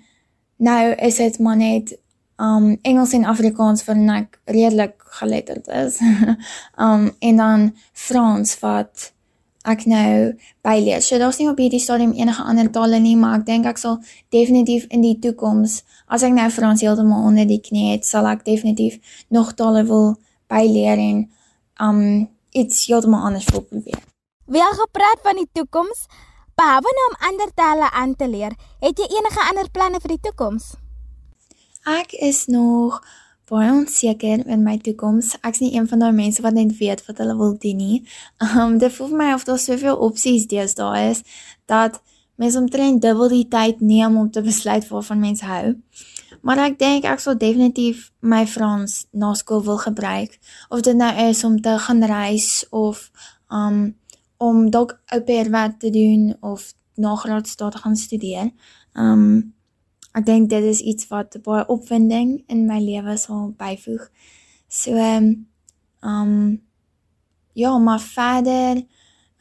nou 0.58 0.92
is 0.92 1.16
dit 1.16 1.40
maar 1.40 1.58
net 1.58 1.98
um 2.38 2.78
Engels 2.82 3.14
en 3.14 3.26
Afrikaans 3.26 3.86
wat 3.86 3.98
ek 3.98 4.40
redelik 4.46 5.04
geletterd 5.06 5.68
is. 5.68 6.00
um 6.86 7.12
en 7.20 7.36
dan 7.36 7.76
Frans 7.92 8.60
wat 8.60 9.14
ek 9.64 9.86
nou 9.88 10.34
byleer. 10.66 11.02
So 11.02 11.18
daar's 11.18 11.40
nie 11.40 11.48
op 11.50 11.60
hierdie 11.60 11.82
stadium 11.82 12.12
enige 12.18 12.44
ander 12.44 12.70
tale 12.72 13.00
nie, 13.00 13.16
maar 13.20 13.40
ek 13.40 13.46
dink 13.48 13.68
ek 13.70 13.80
sal 13.80 14.00
definitief 14.36 14.86
in 14.92 15.04
die 15.06 15.16
toekoms 15.24 15.82
as 16.08 16.26
ek 16.28 16.36
nou 16.36 16.50
Frans 16.52 16.84
heeltemal 16.84 17.24
onder 17.30 17.48
die 17.48 17.62
knie 17.64 17.94
het, 17.94 18.06
sal 18.06 18.28
ek 18.30 18.44
definitief 18.46 19.00
nog 19.34 19.54
tale 19.60 19.86
wil 19.88 20.14
byleer 20.52 21.00
en 21.00 21.24
um 21.82 22.04
iets 22.54 22.86
heeltemal 22.86 23.32
anders 23.32 23.48
wil 23.52 23.64
probeer. 23.66 24.04
Wie 24.46 24.62
al 24.62 24.76
gepraat 24.78 25.24
van 25.24 25.40
die 25.40 25.50
toekoms, 25.56 26.06
behalwe 26.60 26.92
nou 26.94 27.10
om 27.10 27.20
ander 27.32 27.52
tale 27.56 27.90
aan 27.92 28.16
te 28.16 28.28
leer, 28.30 28.54
het 28.84 29.00
jy 29.00 29.08
enige 29.18 29.48
ander 29.50 29.72
planne 29.72 30.02
vir 30.04 30.18
die 30.18 30.24
toekoms? 30.30 30.74
Ek 31.90 32.14
is 32.14 32.46
nog 32.52 33.00
baie 33.50 33.72
onseker 33.72 34.46
in 34.48 34.64
my 34.64 34.78
toekoms. 34.78 35.36
Ek's 35.42 35.60
nie 35.60 35.74
een 35.76 35.88
van 35.88 36.00
daai 36.00 36.12
mense 36.16 36.42
wat 36.42 36.54
net 36.54 36.78
weet 36.78 37.06
wat 37.06 37.20
hulle 37.22 37.36
wil 37.38 37.58
doen 37.60 37.78
nie. 37.78 38.02
Um 38.40 38.78
dit 38.84 38.94
voel 38.94 39.12
vir 39.14 39.18
my 39.18 39.30
of 39.34 39.46
daar 39.50 39.60
soveel 39.60 39.96
opsies 40.08 40.48
deesdae 40.48 41.10
is 41.10 41.24
dat 41.66 42.02
mense 42.36 42.60
omtrent 42.60 43.02
dubbel 43.02 43.30
die 43.30 43.48
tyd 43.48 43.82
neem 43.82 44.18
om 44.18 44.32
te 44.32 44.42
besluit 44.42 44.88
waarvan 44.88 45.20
mense 45.20 45.46
hou. 45.46 45.76
Maar 46.42 46.60
ek 46.68 46.80
dink 46.80 47.06
ek 47.08 47.22
sal 47.24 47.38
definitief 47.40 48.10
my 48.20 48.44
Frans 48.48 49.06
na 49.12 49.34
skool 49.40 49.64
wil 49.64 49.80
gebruik 49.80 50.40
of 50.70 50.84
dit 50.84 50.96
nou 50.96 51.12
is 51.30 51.44
om 51.44 51.60
te 51.62 51.78
gaan 51.80 52.04
reis 52.04 52.66
of 52.70 53.10
um 53.50 53.94
om 54.44 54.70
dalk 54.72 54.98
au 55.16 55.22
pair 55.24 55.50
werk 55.52 55.78
te 55.80 55.90
doen 55.90 56.34
of 56.42 56.74
na 56.96 57.16
graadstaat 57.16 57.76
gaan 57.76 57.96
studeer. 57.96 58.52
Um 58.94 59.54
ek 60.14 60.26
dink 60.26 60.50
dit 60.50 60.64
is 60.64 60.82
iets 60.82 61.08
wat 61.10 61.38
baie 61.44 61.66
opwinding 61.68 62.44
in 62.48 62.68
my 62.70 62.80
lewe 62.80 63.18
sal 63.18 63.54
byvoeg. 63.58 64.10
So 64.68 64.96
ehm 64.96 65.46
um, 66.02 66.62
ja, 67.54 67.78
maar 67.78 68.02
verder 68.02 68.84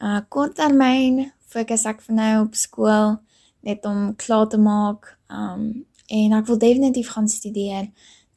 uh 0.03 0.19
korttermyn 0.29 1.31
fokus 1.53 1.85
ek 1.85 2.01
vir 2.05 2.15
nou 2.17 2.33
op 2.45 2.55
skool 2.57 3.15
net 3.63 3.85
om 3.85 4.15
klaar 4.19 4.47
te 4.51 4.59
maak. 4.59 5.17
Um 5.29 5.85
en 6.07 6.35
ek 6.37 6.49
wil 6.49 6.59
definitief 6.59 7.13
gaan 7.15 7.29
studeer. 7.31 7.87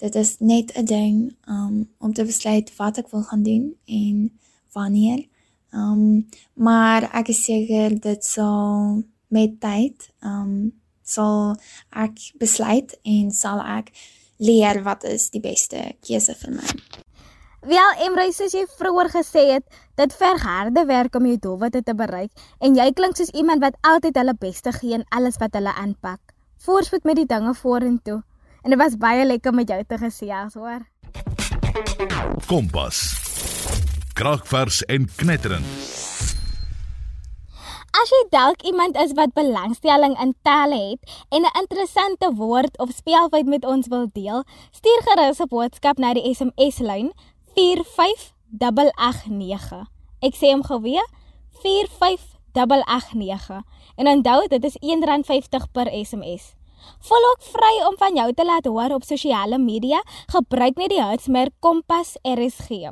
Dit 0.01 0.15
is 0.15 0.37
net 0.39 0.73
'n 0.77 0.85
ding 0.85 1.37
um 1.49 1.89
om 1.99 2.13
te 2.13 2.25
besluit 2.25 2.71
wat 2.77 2.99
ek 2.99 3.11
wil 3.11 3.23
gaan 3.23 3.43
doen 3.43 3.75
en 3.85 4.39
wanneer. 4.73 5.27
Um 5.73 6.29
maar 6.55 7.03
ek 7.13 7.29
is 7.29 7.45
seker 7.45 8.01
dit 8.01 8.25
sal 8.25 9.03
met 9.29 9.61
tyd 9.61 10.11
um 10.21 10.73
sal 11.07 11.57
ek 11.95 12.19
besluit 12.43 12.93
en 13.07 13.31
sal 13.33 13.63
ek 13.63 13.93
leer 14.43 14.83
wat 14.85 15.07
is 15.09 15.31
die 15.33 15.41
beste 15.41 15.81
keuse 16.05 16.35
vir 16.43 16.59
my. 16.59 16.71
Wel, 17.67 17.97
Emre, 18.07 18.29
soos 18.31 18.53
jy 18.55 18.63
vroeër 18.79 19.09
gesê 19.11 19.43
het, 19.57 19.65
dit 19.99 20.13
verg 20.21 20.45
harde 20.47 20.85
werk 20.87 21.17
om 21.19 21.25
jou 21.27 21.39
doelwitte 21.49 21.83
te 21.83 21.97
bereik 21.99 22.31
en 22.63 22.77
jy 22.79 22.93
klink 22.95 23.19
soos 23.19 23.33
iemand 23.35 23.65
wat 23.65 23.79
altyd 23.83 24.19
hulle 24.21 24.37
beste 24.39 24.71
gee 24.77 24.95
in 25.01 25.07
alles 25.11 25.41
wat 25.43 25.57
hulle 25.59 25.73
aanpak. 25.75 26.21
Voorspoed 26.63 27.07
met 27.09 27.19
die 27.19 27.27
dinge 27.27 27.55
vorentoe. 27.59 28.21
En 28.63 28.75
dit 28.75 28.79
was 28.79 28.99
baie 28.99 29.27
lekker 29.27 29.55
met 29.55 29.71
jou 29.71 29.83
te 29.87 29.99
gesels, 29.99 30.55
hoor. 30.55 30.87
Kompas. 32.47 33.03
Kragvers 34.15 34.83
en 34.91 35.11
knetterend. 35.17 36.36
As 37.97 38.11
jy 38.13 38.19
dalk 38.29 38.61
iemand 38.69 38.93
is 39.01 39.15
wat 39.17 39.33
belangstelling 39.33 40.13
in 40.21 40.37
tale 40.45 40.77
het 40.77 41.01
en 41.33 41.49
'n 41.49 41.57
interessante 41.61 42.29
woord 42.37 42.77
of 42.79 42.93
spelfout 42.93 43.47
met 43.47 43.65
ons 43.65 43.87
wil 43.89 44.07
deel, 44.13 44.45
stuur 44.71 45.03
gerus 45.07 45.41
'n 45.41 45.49
boodskap 45.49 45.99
na 45.99 46.13
die 46.13 46.35
SMS 46.35 46.79
lyn 46.79 47.13
45889. 47.55 49.87
Ek 50.21 50.35
sê 50.35 50.53
hom 50.53 50.63
gou 50.63 50.81
weer, 50.81 51.07
45889. 51.63 53.63
En 53.97 54.09
onthou, 54.09 54.49
dit 54.49 54.65
is 54.65 54.77
R1.50 54.81 55.71
per 55.73 56.05
SMS. 56.05 56.55
Voel 57.01 57.31
ook 57.31 57.43
vry 57.43 57.87
om 57.89 57.97
van 57.97 58.15
jou 58.15 58.33
te 58.33 58.45
laat 58.45 58.65
hoor 58.65 58.91
op 58.95 59.05
sosiale 59.05 59.59
media. 59.59 60.03
Gebruik 60.27 60.77
net 60.77 60.89
die 60.89 61.05
hitsmerk 61.05 61.53
Kompas 61.61 62.17
RSG. 62.23 62.91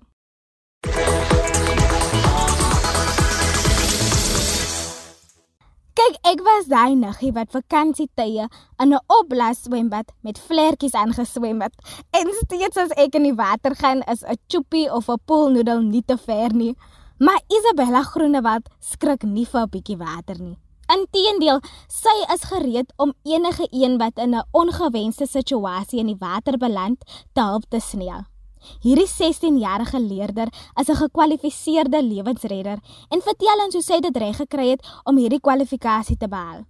Kyk, 5.94 6.16
ek 6.26 6.40
was 6.42 6.64
daai 6.66 6.96
niggie 6.98 7.28
wat 7.36 7.52
vakansietye 7.54 8.48
in 8.82 8.92
'n 8.92 9.04
opblas 9.16 9.60
swembad 9.62 10.08
met 10.26 10.40
vlekkies 10.46 10.96
aangeswem 10.98 11.62
het. 11.62 11.74
En 12.10 12.26
steeds 12.42 12.76
as 12.76 12.90
ek 12.98 13.14
in 13.14 13.22
die 13.22 13.38
water 13.38 13.76
gaan, 13.78 14.02
is 14.10 14.24
'n 14.24 14.34
choopie 14.50 14.90
of 14.90 15.08
'n 15.08 15.22
poolnoedel 15.24 15.80
nie 15.82 16.02
te 16.02 16.18
ver 16.18 16.52
nie. 16.52 16.74
Maar 17.18 17.40
Isabella 17.46 18.02
Groenewald 18.02 18.66
skrik 18.80 19.22
nie 19.22 19.46
vir 19.46 19.60
'n 19.60 19.70
bietjie 19.70 19.96
water 19.96 20.36
nie. 20.40 20.58
Inteendeel, 20.90 21.60
sy 21.88 22.16
is 22.34 22.42
gereed 22.42 22.92
om 22.96 23.14
enige 23.22 23.68
een 23.70 23.96
wat 23.98 24.18
in 24.18 24.34
'n 24.34 24.46
ongewenste 24.50 25.26
situasie 25.26 26.00
in 26.00 26.06
die 26.06 26.18
water 26.18 26.58
beland, 26.58 26.98
te 27.32 27.40
help 27.40 27.64
te 27.68 27.80
sneeu. 27.80 28.33
Hierdie 28.82 29.08
16-jarige 29.08 30.00
leerder 30.00 30.48
is 30.80 30.88
'n 30.88 30.96
gekwalifiseerde 30.96 32.02
lewensredder 32.02 32.78
en 33.08 33.20
vertel 33.22 33.64
ons 33.64 33.74
hoe 33.74 33.82
sy 33.82 34.00
dit 34.00 34.16
reg 34.16 34.36
gekry 34.36 34.70
het 34.70 34.86
om 35.04 35.16
hierdie 35.16 35.40
kwalifikasie 35.40 36.16
te 36.16 36.28
behaal. 36.28 36.64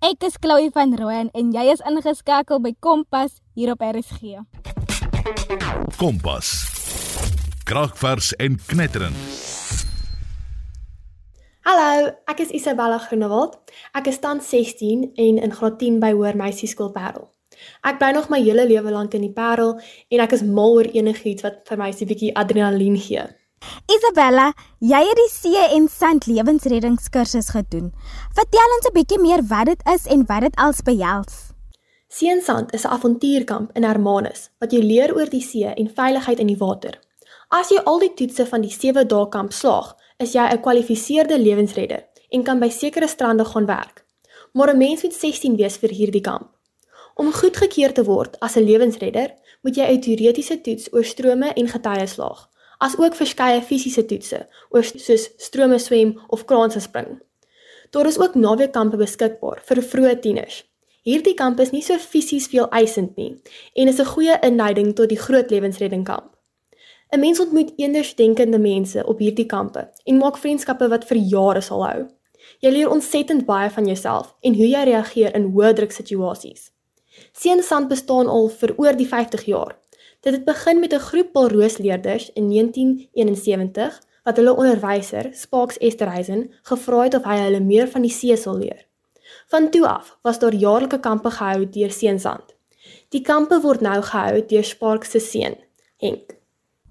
Ek 0.00 0.22
is 0.22 0.36
Chloe 0.40 0.70
van 0.70 0.94
Rooyen 0.94 1.30
en 1.34 1.52
jy 1.52 1.72
is 1.72 1.80
ingeskakel 1.80 2.60
by 2.60 2.74
Kompas 2.80 3.40
hier 3.54 3.72
op 3.72 3.80
RSG. 3.82 4.38
Kompas. 5.98 6.52
Kraakvers 7.64 8.32
en 8.36 8.58
knetterend. 8.66 9.16
Hallo, 11.68 12.14
ek 12.24 12.38
is 12.40 12.54
Isabella 12.56 12.96
Groenewald. 12.98 13.58
Ek 13.92 14.06
is 14.08 14.22
tans 14.22 14.46
16 14.48 15.10
en 15.20 15.42
in 15.42 15.52
graad 15.52 15.76
10 15.82 15.98
by 16.00 16.14
Hoër 16.14 16.38
Meisieskool 16.38 16.94
Parel. 16.94 17.26
Ek 17.82 17.98
bly 17.98 18.12
nog 18.12 18.28
my 18.28 18.40
hele 18.42 18.66
lewe 18.66 18.90
lank 18.90 19.14
in 19.14 19.22
die 19.22 19.32
Parel 19.32 19.80
en 20.10 20.20
ek 20.20 20.32
is 20.32 20.42
mal 20.42 20.78
oor 20.78 20.88
enigiets 20.92 21.42
wat 21.42 21.68
vir 21.68 21.78
my 21.78 21.90
so 21.92 22.04
'n 22.04 22.08
bietjie 22.08 22.34
adrenalien 22.34 22.96
gee. 22.96 23.26
Isabella, 23.90 24.52
jy 24.78 25.00
het 25.08 25.18
die 25.18 25.30
see 25.32 25.62
en 25.76 25.88
sand 25.88 26.26
lewensreddingskursus 26.26 27.50
gedoen. 27.50 27.92
Vertel 28.34 28.74
ons 28.76 28.88
'n 28.88 28.94
bietjie 28.94 29.20
meer 29.20 29.42
wat 29.42 29.66
dit 29.66 29.80
is 29.94 30.06
en 30.06 30.26
wat 30.26 30.40
dit 30.40 30.56
als 30.56 30.82
behels. 30.82 31.48
See 32.08 32.30
en 32.30 32.40
Sand 32.40 32.72
is 32.72 32.84
'n 32.84 32.92
avontuurkamp 32.96 33.70
in 33.76 33.84
Hermanus 33.84 34.50
wat 34.58 34.72
jou 34.72 34.82
leer 34.82 35.14
oor 35.14 35.28
die 35.28 35.42
see 35.42 35.66
en 35.66 35.90
veiligheid 35.94 36.38
in 36.38 36.46
die 36.46 36.56
water. 36.56 36.98
As 37.50 37.68
jy 37.68 37.78
al 37.84 37.98
die 37.98 38.14
toetse 38.14 38.46
van 38.46 38.60
die 38.60 38.70
7 38.70 39.08
dae 39.08 39.28
kamp 39.28 39.52
slaag, 39.52 39.96
is 40.18 40.32
jy 40.32 40.40
'n 40.40 40.56
gekwalifiseerde 40.56 41.38
lewensredder 41.38 42.06
en 42.30 42.42
kan 42.44 42.60
by 42.60 42.68
sekere 42.68 43.08
strande 43.08 43.44
gaan 43.44 43.66
werk. 43.66 44.04
Maar 44.52 44.74
'n 44.74 44.78
mens 44.78 45.02
moet 45.02 45.14
16 45.14 45.56
wees 45.56 45.76
vir 45.76 45.90
hierdie 45.90 46.20
kamp. 46.20 46.57
Om 47.18 47.32
goedgekeur 47.34 47.92
te 47.92 48.04
word 48.06 48.36
as 48.46 48.54
'n 48.56 48.62
lewensredder, 48.62 49.30
moet 49.62 49.76
jy 49.76 49.86
'n 49.90 50.00
teoretiese 50.00 50.60
toets 50.60 50.92
oor 50.92 51.04
strome 51.04 51.48
en 51.52 51.68
getye 51.68 52.06
slaag, 52.06 52.48
asook 52.78 53.14
verskeie 53.14 53.62
fisiese 53.62 54.04
toetse 54.06 54.46
oor 54.70 54.84
soos 54.84 55.24
strome 55.36 55.78
swem 55.78 56.20
of 56.28 56.44
kraanse 56.44 56.80
spring. 56.80 57.18
Daar 57.90 58.06
is 58.06 58.18
ook 58.18 58.34
naweekkampe 58.34 58.96
beskikbaar 58.96 59.58
vir 59.64 59.82
vroeë 59.82 60.20
tieners. 60.20 60.62
Hierdie 61.02 61.34
kamp 61.34 61.60
is 61.60 61.70
nie 61.70 61.82
so 61.82 61.98
fisies 61.98 62.46
veel 62.46 62.70
eisend 62.70 63.16
nie 63.16 63.42
en 63.74 63.88
is 63.88 63.98
'n 63.98 64.12
goeie 64.14 64.38
inleiding 64.42 64.94
tot 64.94 65.08
die 65.08 65.22
groot 65.26 65.50
lewensreddingkamp. 65.50 66.36
'n 67.12 67.20
Mens 67.20 67.40
ontmoet 67.40 67.72
eendersdenkende 67.76 68.58
mense 68.58 69.06
op 69.06 69.18
hierdie 69.18 69.46
kampe 69.46 69.90
en 70.04 70.18
maak 70.18 70.36
vriendskappe 70.36 70.88
wat 70.88 71.04
vir 71.04 71.16
jare 71.16 71.60
sal 71.60 71.84
hou. 71.84 72.06
Jy 72.60 72.70
leer 72.70 72.90
ontsettend 72.90 73.44
baie 73.46 73.70
van 73.70 73.86
jouself 73.86 74.34
en 74.40 74.54
hoe 74.54 74.68
jy 74.68 74.84
reageer 74.84 75.34
in 75.34 75.52
hoë 75.52 75.72
druk 75.74 75.92
situasies. 75.92 76.77
Seensand 77.32 77.88
bestaan 77.88 78.28
al 78.28 78.48
vir 78.48 78.74
oor 78.76 78.96
die 78.96 79.08
50 79.08 79.44
jaar. 79.44 79.76
Dit 80.20 80.32
het 80.32 80.44
begin 80.44 80.80
met 80.80 80.92
'n 80.92 81.06
groep 81.08 81.32
Paulroosleerders 81.32 82.30
in 82.32 82.48
1971 82.48 84.00
wat 84.24 84.36
hulle 84.36 84.56
onderwyser, 84.56 85.30
Sparks 85.32 85.78
Esterhuizen, 85.78 86.50
gevra 86.62 87.02
het 87.02 87.14
of 87.14 87.24
hy 87.24 87.38
hulle 87.38 87.60
meer 87.60 87.88
van 87.88 88.02
die 88.02 88.12
see 88.12 88.36
sal 88.36 88.58
leer. 88.58 88.86
Van 89.48 89.70
toe 89.70 89.86
af 89.88 90.18
was 90.22 90.38
daar 90.38 90.54
jaarlike 90.54 91.00
kampe 91.00 91.30
gehou 91.30 91.68
deur 91.68 91.92
Seensand. 91.92 92.56
Die 93.08 93.22
kampe 93.24 93.60
word 93.60 93.80
nou 93.80 94.02
gehou 94.02 94.42
deur 94.46 94.64
Sparks 94.64 95.10
se 95.10 95.20
seun, 95.20 95.56
Henk. 95.96 96.36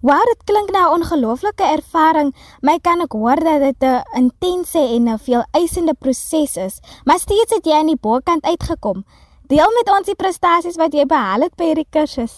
Waar 0.01 0.25
dit 0.29 0.43
klink 0.45 0.71
nou 0.71 0.85
'n 0.85 1.01
ongelooflike 1.01 1.63
ervaring, 1.63 2.35
my 2.61 2.79
kan 2.79 3.01
ek 3.01 3.11
hoor 3.11 3.35
dat 3.35 3.61
dit 3.61 3.83
'n 3.83 4.03
intense 4.15 4.79
en 4.79 5.09
'n 5.09 5.19
veel 5.19 5.43
eisende 5.51 5.93
proses 5.93 6.55
is, 6.55 6.79
maar 7.05 7.19
steeds 7.19 7.53
het 7.53 7.65
jy 7.65 7.73
aan 7.73 7.93
die 7.93 8.01
bokant 8.01 8.43
uitgekom. 8.43 9.05
Deel 9.47 9.71
met 9.71 9.87
ons 9.87 10.09
die 10.09 10.15
prestasies 10.19 10.75
wat 10.75 10.91
jy 10.91 11.05
behaal 11.07 11.45
het 11.45 11.53
by 11.55 11.69
hierdie 11.69 11.87
kursus. 11.95 12.33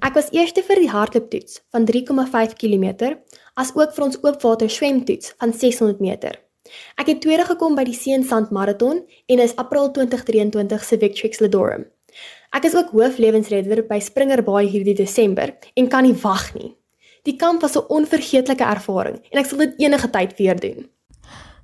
Ek 0.00 0.14
was 0.16 0.30
eerste 0.32 0.62
vir 0.64 0.78
die 0.80 0.88
hardlooptoets 0.88 1.58
van 1.74 1.84
3,5 1.84 2.54
km, 2.56 3.10
asook 3.60 3.92
vir 3.92 4.04
ons 4.06 4.16
oopwater 4.22 4.70
swemtoets 4.72 5.34
van 5.36 5.50
600 5.52 5.98
meter. 6.00 6.38
Ek 6.96 7.10
het 7.12 7.20
tweede 7.20 7.44
gekom 7.44 7.76
by 7.76 7.84
die 7.84 7.96
Seensand 7.96 8.54
Marathon 8.56 9.02
en 9.04 9.42
is 9.44 9.52
April 9.60 9.90
2023 9.98 10.86
se 10.86 10.98
Victrix 11.02 11.42
Ledorum. 11.44 11.84
Ek 12.56 12.64
is 12.64 12.76
ook 12.78 12.94
hooflewensredder 12.96 13.82
by 13.90 13.98
Springer 14.00 14.40
Baai 14.46 14.64
hierdie 14.64 14.96
Desember 14.96 15.52
en 15.76 15.90
kan 15.92 16.08
nie 16.08 16.16
wag 16.22 16.54
nie. 16.56 16.70
Die 17.28 17.36
kamp 17.36 17.60
was 17.60 17.76
'n 17.76 17.84
onvergeetlike 17.92 18.64
ervaring 18.64 19.20
en 19.30 19.38
ek 19.44 19.46
sal 19.46 19.58
dit 19.58 19.74
enige 19.76 20.08
tyd 20.08 20.32
weer 20.40 20.56
doen. 20.56 20.88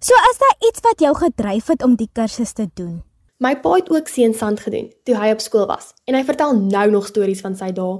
So 0.01 0.13
is 0.29 0.39
daar 0.39 0.69
iets 0.69 0.81
wat 0.85 1.01
jou 1.01 1.15
gedryf 1.15 1.67
het 1.67 1.83
om 1.83 1.97
die 1.97 2.11
kursus 2.13 2.53
te 2.53 2.69
doen? 2.75 3.01
My 3.43 3.57
pa 3.59 3.73
het 3.75 3.91
ook 3.91 4.09
seensand 4.09 4.61
gedoen 4.61 4.93
toe 5.03 5.16
hy 5.19 5.33
op 5.35 5.40
skool 5.43 5.64
was 5.66 5.88
en 6.07 6.14
hy 6.14 6.23
vertel 6.25 6.53
nou 6.61 6.85
nog 6.90 7.09
stories 7.11 7.40
van 7.43 7.57
sy 7.59 7.73
dae. 7.75 7.97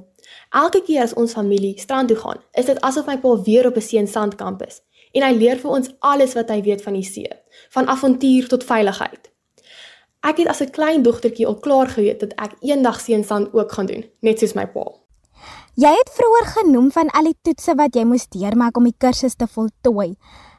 Elke 0.55 0.83
keer 0.87 1.03
as 1.03 1.15
ons 1.19 1.35
familie 1.35 1.73
strand 1.83 2.13
toe 2.13 2.19
gaan, 2.21 2.39
is 2.55 2.69
dit 2.71 2.79
asof 2.87 3.09
my 3.11 3.17
pa 3.19 3.33
weer 3.49 3.67
op 3.67 3.77
'n 3.77 3.83
seensandkamp 3.89 4.63
is 4.63 4.79
en 5.13 5.27
hy 5.27 5.33
leer 5.35 5.59
vir 5.59 5.71
ons 5.71 5.91
alles 5.99 6.35
wat 6.39 6.49
hy 6.49 6.63
weet 6.63 6.83
van 6.83 6.95
die 6.95 7.05
see, 7.05 7.29
van 7.71 7.89
avontuur 7.89 8.49
tot 8.49 8.65
veiligheid. 8.65 9.31
Ek 10.23 10.37
het 10.39 10.49
as 10.49 10.63
'n 10.63 10.71
klein 10.71 11.03
dogtertjie 11.03 11.47
al 11.47 11.59
klaar 11.59 11.89
geweet 11.89 12.21
dat 12.21 12.33
ek 12.37 12.55
eendag 12.61 13.01
seensand 13.01 13.53
ook 13.53 13.73
gaan 13.73 13.87
doen, 13.87 14.05
net 14.21 14.39
soos 14.39 14.55
my 14.55 14.67
pa. 14.67 14.87
Jy 15.75 15.91
het 15.91 16.11
vroeër 16.15 16.47
genoem 16.47 16.91
van 16.93 17.09
al 17.11 17.25
die 17.25 17.39
toetse 17.43 17.75
wat 17.75 17.95
jy 17.95 18.05
moes 18.05 18.29
deurmaak 18.29 18.77
om 18.77 18.85
die 18.85 18.99
kursus 18.99 19.35
te 19.35 19.47
voltooi. 19.47 20.17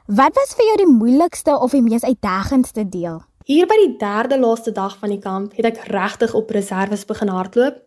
Wat 0.08 0.36
was 0.36 0.54
vir 0.56 0.66
jou 0.66 0.78
die 0.78 0.94
moeilikste 0.94 1.60
of 1.60 1.72
die 1.72 1.82
mees 1.82 2.04
uitdagendste 2.04 2.90
deel? 2.90 3.22
Hier 3.44 3.68
by 3.68 3.76
die 3.76 3.96
derde 4.00 4.38
laaste 4.40 4.72
dag 4.72 4.94
van 5.02 5.12
die 5.12 5.20
kamp 5.20 5.58
het 5.58 5.66
ek 5.68 5.82
regtig 5.92 6.32
op 6.32 6.52
reserves 6.56 7.02
begin 7.04 7.28
hardloop. 7.28 7.82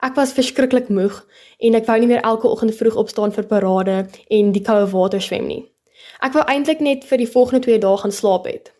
Ek 0.00 0.14
was 0.16 0.32
verskriklik 0.32 0.88
moeg 0.88 1.18
en 1.60 1.76
ek 1.76 1.84
wou 1.84 1.98
nie 2.00 2.08
meer 2.08 2.24
elke 2.24 2.48
oggend 2.48 2.72
vroeg 2.78 2.96
opstaan 3.02 3.34
vir 3.34 3.44
parade 3.50 3.96
en 4.32 4.54
die 4.56 4.62
koue 4.64 4.86
water 4.88 5.20
swem 5.20 5.44
nie. 5.50 5.60
Ek 6.24 6.32
wou 6.32 6.46
eintlik 6.48 6.80
net 6.80 7.04
vir 7.04 7.20
die 7.20 7.28
volgende 7.28 7.60
2 7.68 7.82
dae 7.84 8.00
gaan 8.00 8.16
slaap 8.22 8.48
het. 8.48 8.72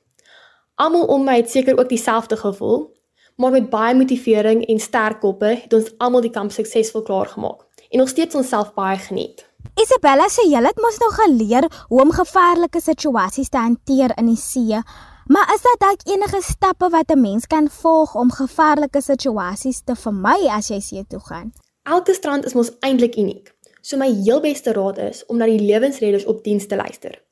Almal 0.80 1.04
om 1.12 1.28
my 1.28 1.36
het 1.42 1.52
seker 1.52 1.76
ook 1.76 1.92
dieselfde 1.92 2.40
gevoel, 2.40 2.88
maar 3.36 3.52
met 3.52 3.68
baie 3.68 3.92
motivering 3.92 4.64
en 4.64 4.80
sterk 4.80 5.20
koppe 5.20 5.52
het 5.66 5.76
ons 5.76 5.92
almal 6.00 6.24
die 6.24 6.32
kamp 6.32 6.56
suksesvol 6.56 7.04
klaar 7.04 7.28
gemaak 7.28 7.68
en 7.92 8.00
nog 8.00 8.08
steeds 8.08 8.40
onsself 8.40 8.72
baie 8.72 8.96
geniet. 8.96 9.44
Isabella 9.76 10.32
sê 10.32 10.48
jy 10.48 10.64
het 10.64 10.80
mos 10.80 10.96
nog 11.04 11.14
geleer 11.20 11.68
hoe 11.92 12.00
om 12.00 12.10
gevaarlike 12.12 12.80
situasies 12.80 13.52
te 13.52 13.60
hanteer 13.60 14.16
in 14.16 14.32
die 14.32 14.40
see. 14.40 14.80
Maar 15.26 15.52
is 15.54 15.62
daar 15.62 15.76
dalk 15.78 16.00
enige 16.04 16.42
stappe 16.42 16.88
wat 16.88 17.10
'n 17.10 17.20
mens 17.20 17.46
kan 17.46 17.70
volg 17.70 18.14
om 18.14 18.32
gevaarlike 18.32 19.00
situasies 19.00 19.80
te 19.84 19.94
vermy 19.96 20.48
as 20.48 20.68
jy 20.68 20.80
see 20.80 21.04
toe 21.08 21.20
gaan? 21.20 21.52
Elke 21.82 22.14
strand 22.14 22.44
is 22.44 22.52
mos 22.52 22.70
eintlik 22.80 23.16
uniek. 23.16 23.54
So 23.80 23.96
my 23.96 24.12
heel 24.24 24.40
beste 24.40 24.72
raad 24.72 24.98
is 24.98 25.26
om 25.26 25.36
na 25.36 25.44
die 25.46 25.60
lewensredders 25.60 26.24
op 26.24 26.44
diens 26.44 26.66
te 26.66 26.76
luister. 26.76 27.22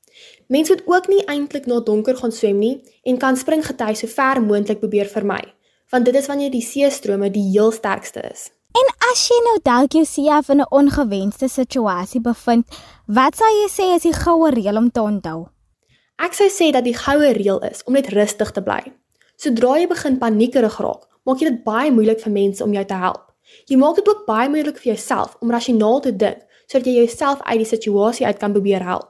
Mense 0.46 0.72
moet 0.72 0.83
ook 0.87 1.09
nie 1.09 1.24
eintlik 1.24 1.66
na 1.66 1.81
donker 1.81 2.16
gaan 2.16 2.33
swem 2.33 2.59
nie 2.59 2.83
en 3.03 3.18
kan 3.18 3.37
springgety 3.37 3.94
so 3.94 4.07
ver 4.07 4.42
moontlik 4.42 4.79
probeer 4.79 5.07
vermy, 5.07 5.55
want 5.90 6.05
dit 6.05 6.14
is 6.14 6.26
wanneer 6.26 6.50
die 6.50 6.64
seestrome 6.66 7.31
die 7.31 7.50
heel 7.50 7.70
sterkste 7.72 8.20
is. 8.33 8.50
En 8.74 8.90
as 9.12 9.29
jy 9.29 9.38
nou 9.44 9.59
dalk 9.62 9.92
jouself 9.92 10.48
in 10.48 10.61
'n 10.61 10.70
ongewenste 10.70 11.48
situasie 11.48 12.20
bevind, 12.20 12.66
wat 13.07 13.37
sal 13.37 13.55
jy 13.62 13.68
sê 13.68 13.94
is 13.94 14.03
die 14.03 14.12
goue 14.12 14.50
reël 14.50 14.76
om 14.76 14.90
te 14.90 15.00
onthou? 15.00 15.46
Ek 16.21 16.35
sou 16.37 16.51
sê 16.53 16.67
dat 16.69 16.85
die 16.85 16.93
goue 16.93 17.31
reël 17.33 17.63
is 17.65 17.81
om 17.89 17.95
net 17.97 18.11
rustig 18.13 18.51
te 18.53 18.61
bly. 18.61 18.83
Sodra 19.41 19.79
jy 19.81 19.87
begin 19.89 20.19
paniekerig 20.21 20.75
raak, 20.85 21.07
maak 21.25 21.41
jy 21.41 21.47
dit 21.49 21.63
baie 21.65 21.93
moeilik 21.97 22.19
vir 22.21 22.33
mense 22.35 22.61
om 22.61 22.75
jou 22.77 22.83
te 22.85 22.97
help. 23.01 23.23
Jy 23.71 23.79
maak 23.81 23.97
dit 23.97 24.09
ook 24.13 24.27
baie 24.27 24.51
moeilik 24.53 24.77
vir 24.83 24.91
jouself 24.91 25.39
om 25.41 25.53
rasionaal 25.55 26.03
te 26.05 26.13
dink 26.13 26.43
sodat 26.69 26.87
jy 26.87 27.01
jouself 27.01 27.41
uit 27.49 27.63
die 27.63 27.71
situasie 27.71 28.27
uit 28.29 28.39
kan 28.39 28.53
probeer 28.53 28.85
help. 28.85 29.09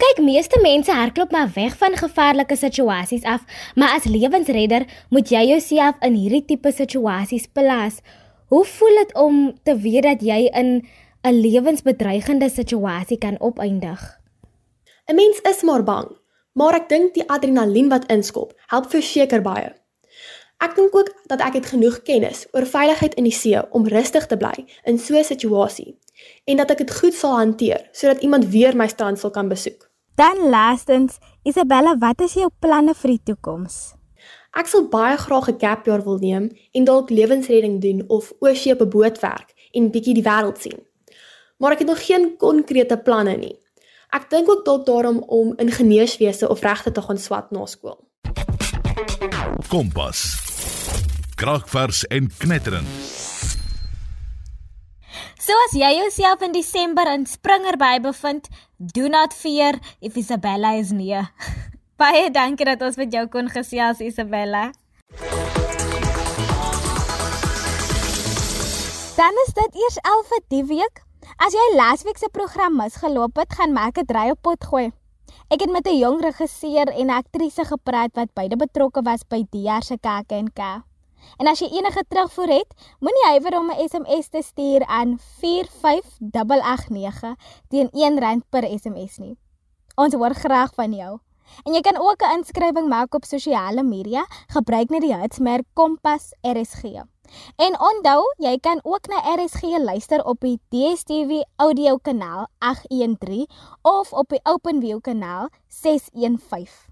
Kyk, 0.00 0.22
meeste 0.24 0.58
mense 0.64 0.94
hardloop 0.94 1.34
maar 1.36 1.50
weg 1.54 1.76
van 1.78 1.94
gevaarlike 2.00 2.56
situasies 2.56 3.26
af, 3.28 3.44
maar 3.76 3.98
as 3.98 4.08
lewensredder 4.08 4.86
moet 5.12 5.28
jy 5.30 5.44
jouself 5.50 6.00
in 6.06 6.16
hierdie 6.16 6.46
tipe 6.48 6.72
situasies 6.72 7.44
plaas. 7.52 8.00
Hoe 8.48 8.64
voel 8.64 9.02
dit 9.02 9.12
om 9.20 9.36
te 9.68 9.76
weet 9.76 10.08
dat 10.08 10.24
jy 10.24 10.48
in 10.48 10.80
'n 11.22 11.34
lewensbedreigende 11.44 12.48
situasie 12.48 13.18
kan 13.18 13.36
opeindig? 13.38 14.00
'n 15.06 15.14
Mens 15.14 15.40
is 15.44 15.62
maar 15.62 15.84
bang, 15.84 16.08
maar 16.58 16.74
ek 16.80 16.88
dink 16.90 17.12
die 17.14 17.26
adrenalien 17.30 17.90
wat 17.92 18.08
inskop, 18.10 18.54
help 18.72 18.88
verseker 18.90 19.44
baie. 19.44 19.70
Ek 20.58 20.74
dink 20.74 20.94
ook 20.98 21.12
dat 21.30 21.42
ek 21.46 21.60
het 21.60 21.68
genoeg 21.70 22.00
kennis 22.02 22.46
oor 22.50 22.66
veiligheid 22.66 23.14
in 23.14 23.28
die 23.28 23.34
see 23.34 23.60
om 23.78 23.86
rustig 23.86 24.26
te 24.26 24.38
bly 24.40 24.66
in 24.90 24.98
so 24.98 25.14
'n 25.14 25.24
situasie 25.24 25.94
en 26.50 26.56
dat 26.56 26.70
ek 26.70 26.78
dit 26.78 26.94
goed 27.00 27.14
sal 27.14 27.36
hanteer 27.38 27.86
sodat 27.92 28.22
iemand 28.26 28.50
weer 28.50 28.74
my 28.76 28.88
strand 28.88 29.18
sal 29.18 29.30
kan 29.30 29.48
besoek. 29.48 29.86
Dan 30.16 30.50
laastens, 30.50 31.18
Isabella, 31.44 31.94
wat 31.98 32.20
is 32.20 32.34
jou 32.34 32.50
planne 32.58 32.94
vir 32.94 33.10
die 33.10 33.22
toekoms? 33.24 33.94
Ek 34.58 34.66
sal 34.66 34.88
baie 34.88 35.16
graag 35.16 35.48
'n 35.48 35.60
gap 35.60 35.86
jaar 35.86 36.02
wil 36.02 36.18
neem 36.18 36.50
en 36.72 36.84
dalk 36.84 37.10
lewensredding 37.10 37.80
doen 37.80 38.02
of 38.08 38.32
oorsee 38.40 38.72
op 38.72 38.80
'n 38.80 38.90
boot 38.90 39.20
werk 39.20 39.54
en 39.72 39.90
bietjie 39.90 40.14
die 40.14 40.26
wêreld 40.26 40.58
sien. 40.58 40.78
Maar 41.58 41.72
ek 41.72 41.78
het 41.78 41.88
nog 41.88 42.06
geen 42.06 42.36
konkrete 42.36 42.96
planne 42.96 43.36
nie. 43.36 43.58
Ek 44.08 44.30
dink 44.32 44.48
ook 44.48 44.64
dalk 44.64 44.86
daarom 44.86 45.18
om 45.28 45.52
ingenieurswese 45.60 46.48
of 46.48 46.60
regte 46.64 46.92
te 46.92 47.02
gaan 47.02 47.18
swat 47.18 47.50
na 47.50 47.66
skool. 47.66 47.98
Kompas. 49.68 50.22
Kraakvers 51.34 52.06
en 52.06 52.30
knetterend. 52.38 52.88
So 55.38 55.56
as 55.66 55.74
jy 55.76 55.90
jouself 55.96 56.40
in 56.42 56.52
Desember 56.52 57.08
in 57.12 57.26
Springerby 57.26 58.00
bevind, 58.00 58.48
do 58.76 59.08
not 59.08 59.32
fear 59.32 59.78
if 60.00 60.16
Isabella 60.16 60.74
is 60.76 60.90
near. 60.90 61.28
Baie 62.00 62.30
dankie 62.30 62.64
dat 62.68 62.82
ons 62.82 62.96
met 62.96 63.12
jou 63.12 63.26
kon 63.28 63.48
gesels 63.52 64.00
Isabella. 64.00 64.70
Dan 69.18 69.42
is 69.44 69.52
dit 69.52 69.80
eers 69.82 70.00
11 70.00 70.32
vir 70.32 70.42
die 70.48 70.64
week. 70.76 71.07
As 71.36 71.52
jy 71.52 71.76
laasweek 71.76 72.18
se 72.18 72.28
program 72.32 72.76
misgeloop 72.80 73.36
het, 73.36 73.52
gaan 73.52 73.72
maak 73.72 73.98
'n 73.98 74.06
draai 74.06 74.30
op 74.30 74.42
pot 74.42 74.64
gooi. 74.64 74.92
Ek 75.52 75.60
het 75.60 75.70
met 75.70 75.86
'n 75.86 75.98
jong 75.98 76.20
regisseur 76.20 76.88
en 76.88 77.10
aktrise 77.10 77.64
gepraat 77.64 78.10
wat 78.14 78.34
beide 78.34 78.56
betrokke 78.56 79.02
was 79.02 79.22
by 79.28 79.46
jaar 79.50 79.82
se 79.82 79.98
Kake 79.98 80.34
en 80.34 80.52
K. 80.52 80.60
En 81.36 81.46
as 81.46 81.58
jy 81.58 81.68
enige 81.68 82.04
terugvoer 82.08 82.48
het, 82.48 82.74
moenie 83.00 83.26
huiwer 83.26 83.58
om 83.58 83.70
'n 83.70 83.88
SMS 83.88 84.28
te 84.28 84.42
stuur 84.42 84.86
aan 84.86 85.18
45889 85.18 87.34
teen 87.68 87.88
R1 87.92 88.42
per 88.48 88.78
SMS 88.78 89.18
nie. 89.18 89.36
Ons 89.96 90.14
hoor 90.14 90.34
graag 90.34 90.74
van 90.74 90.92
jou. 90.92 91.18
En 91.64 91.74
jy 91.74 91.80
kan 91.80 91.96
ook 91.96 92.22
'n 92.22 92.30
inskrywing 92.36 92.88
maak 92.88 93.14
op 93.14 93.24
sosiale 93.24 93.82
media, 93.82 94.26
gebruik 94.46 94.88
net 94.88 95.00
die 95.00 95.14
hitsmerk 95.14 95.64
Kompas 95.74 96.32
RSG. 96.42 96.82
En 97.56 97.74
onthou, 97.80 98.22
jy 98.36 98.58
kan 98.58 98.80
ook 98.82 99.06
na 99.06 99.22
RSG 99.34 99.62
luister 99.78 100.24
op 100.24 100.40
die 100.40 100.60
DStv 100.68 101.42
audio 101.56 101.96
kanaal 101.96 102.48
813 102.58 103.46
of 103.82 104.12
op 104.12 104.28
die 104.28 104.40
OpenView 104.42 105.00
kanaal 105.00 105.48
615. 105.68 106.88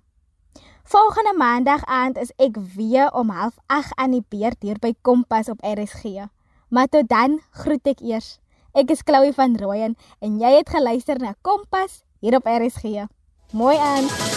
Volgende 0.87 1.35
maandag 1.35 1.85
aand 1.85 2.19
is 2.19 2.31
ek 2.37 2.59
weer 2.77 3.11
om 3.13 3.31
08:30 3.31 3.91
aan 3.95 4.11
die 4.11 4.25
beurt 4.29 4.63
hier 4.63 4.79
by 4.79 4.95
Kompas 5.03 5.49
op 5.49 5.59
RSG. 5.61 6.29
Maar 6.69 6.87
tot 6.87 7.09
dan 7.09 7.41
groet 7.51 7.87
ek 7.87 8.01
eers. 8.01 8.39
Ek 8.73 8.91
is 8.91 9.03
Chloe 9.03 9.33
van 9.33 9.57
Rooyen 9.57 9.97
en 10.21 10.39
jy 10.39 10.57
het 10.57 10.69
geluister 10.71 11.19
na 11.19 11.35
Kompas 11.43 12.05
hier 12.21 12.37
op 12.37 12.47
RSG. 12.47 13.07
Mooi 13.53 13.77
aan. 13.77 14.36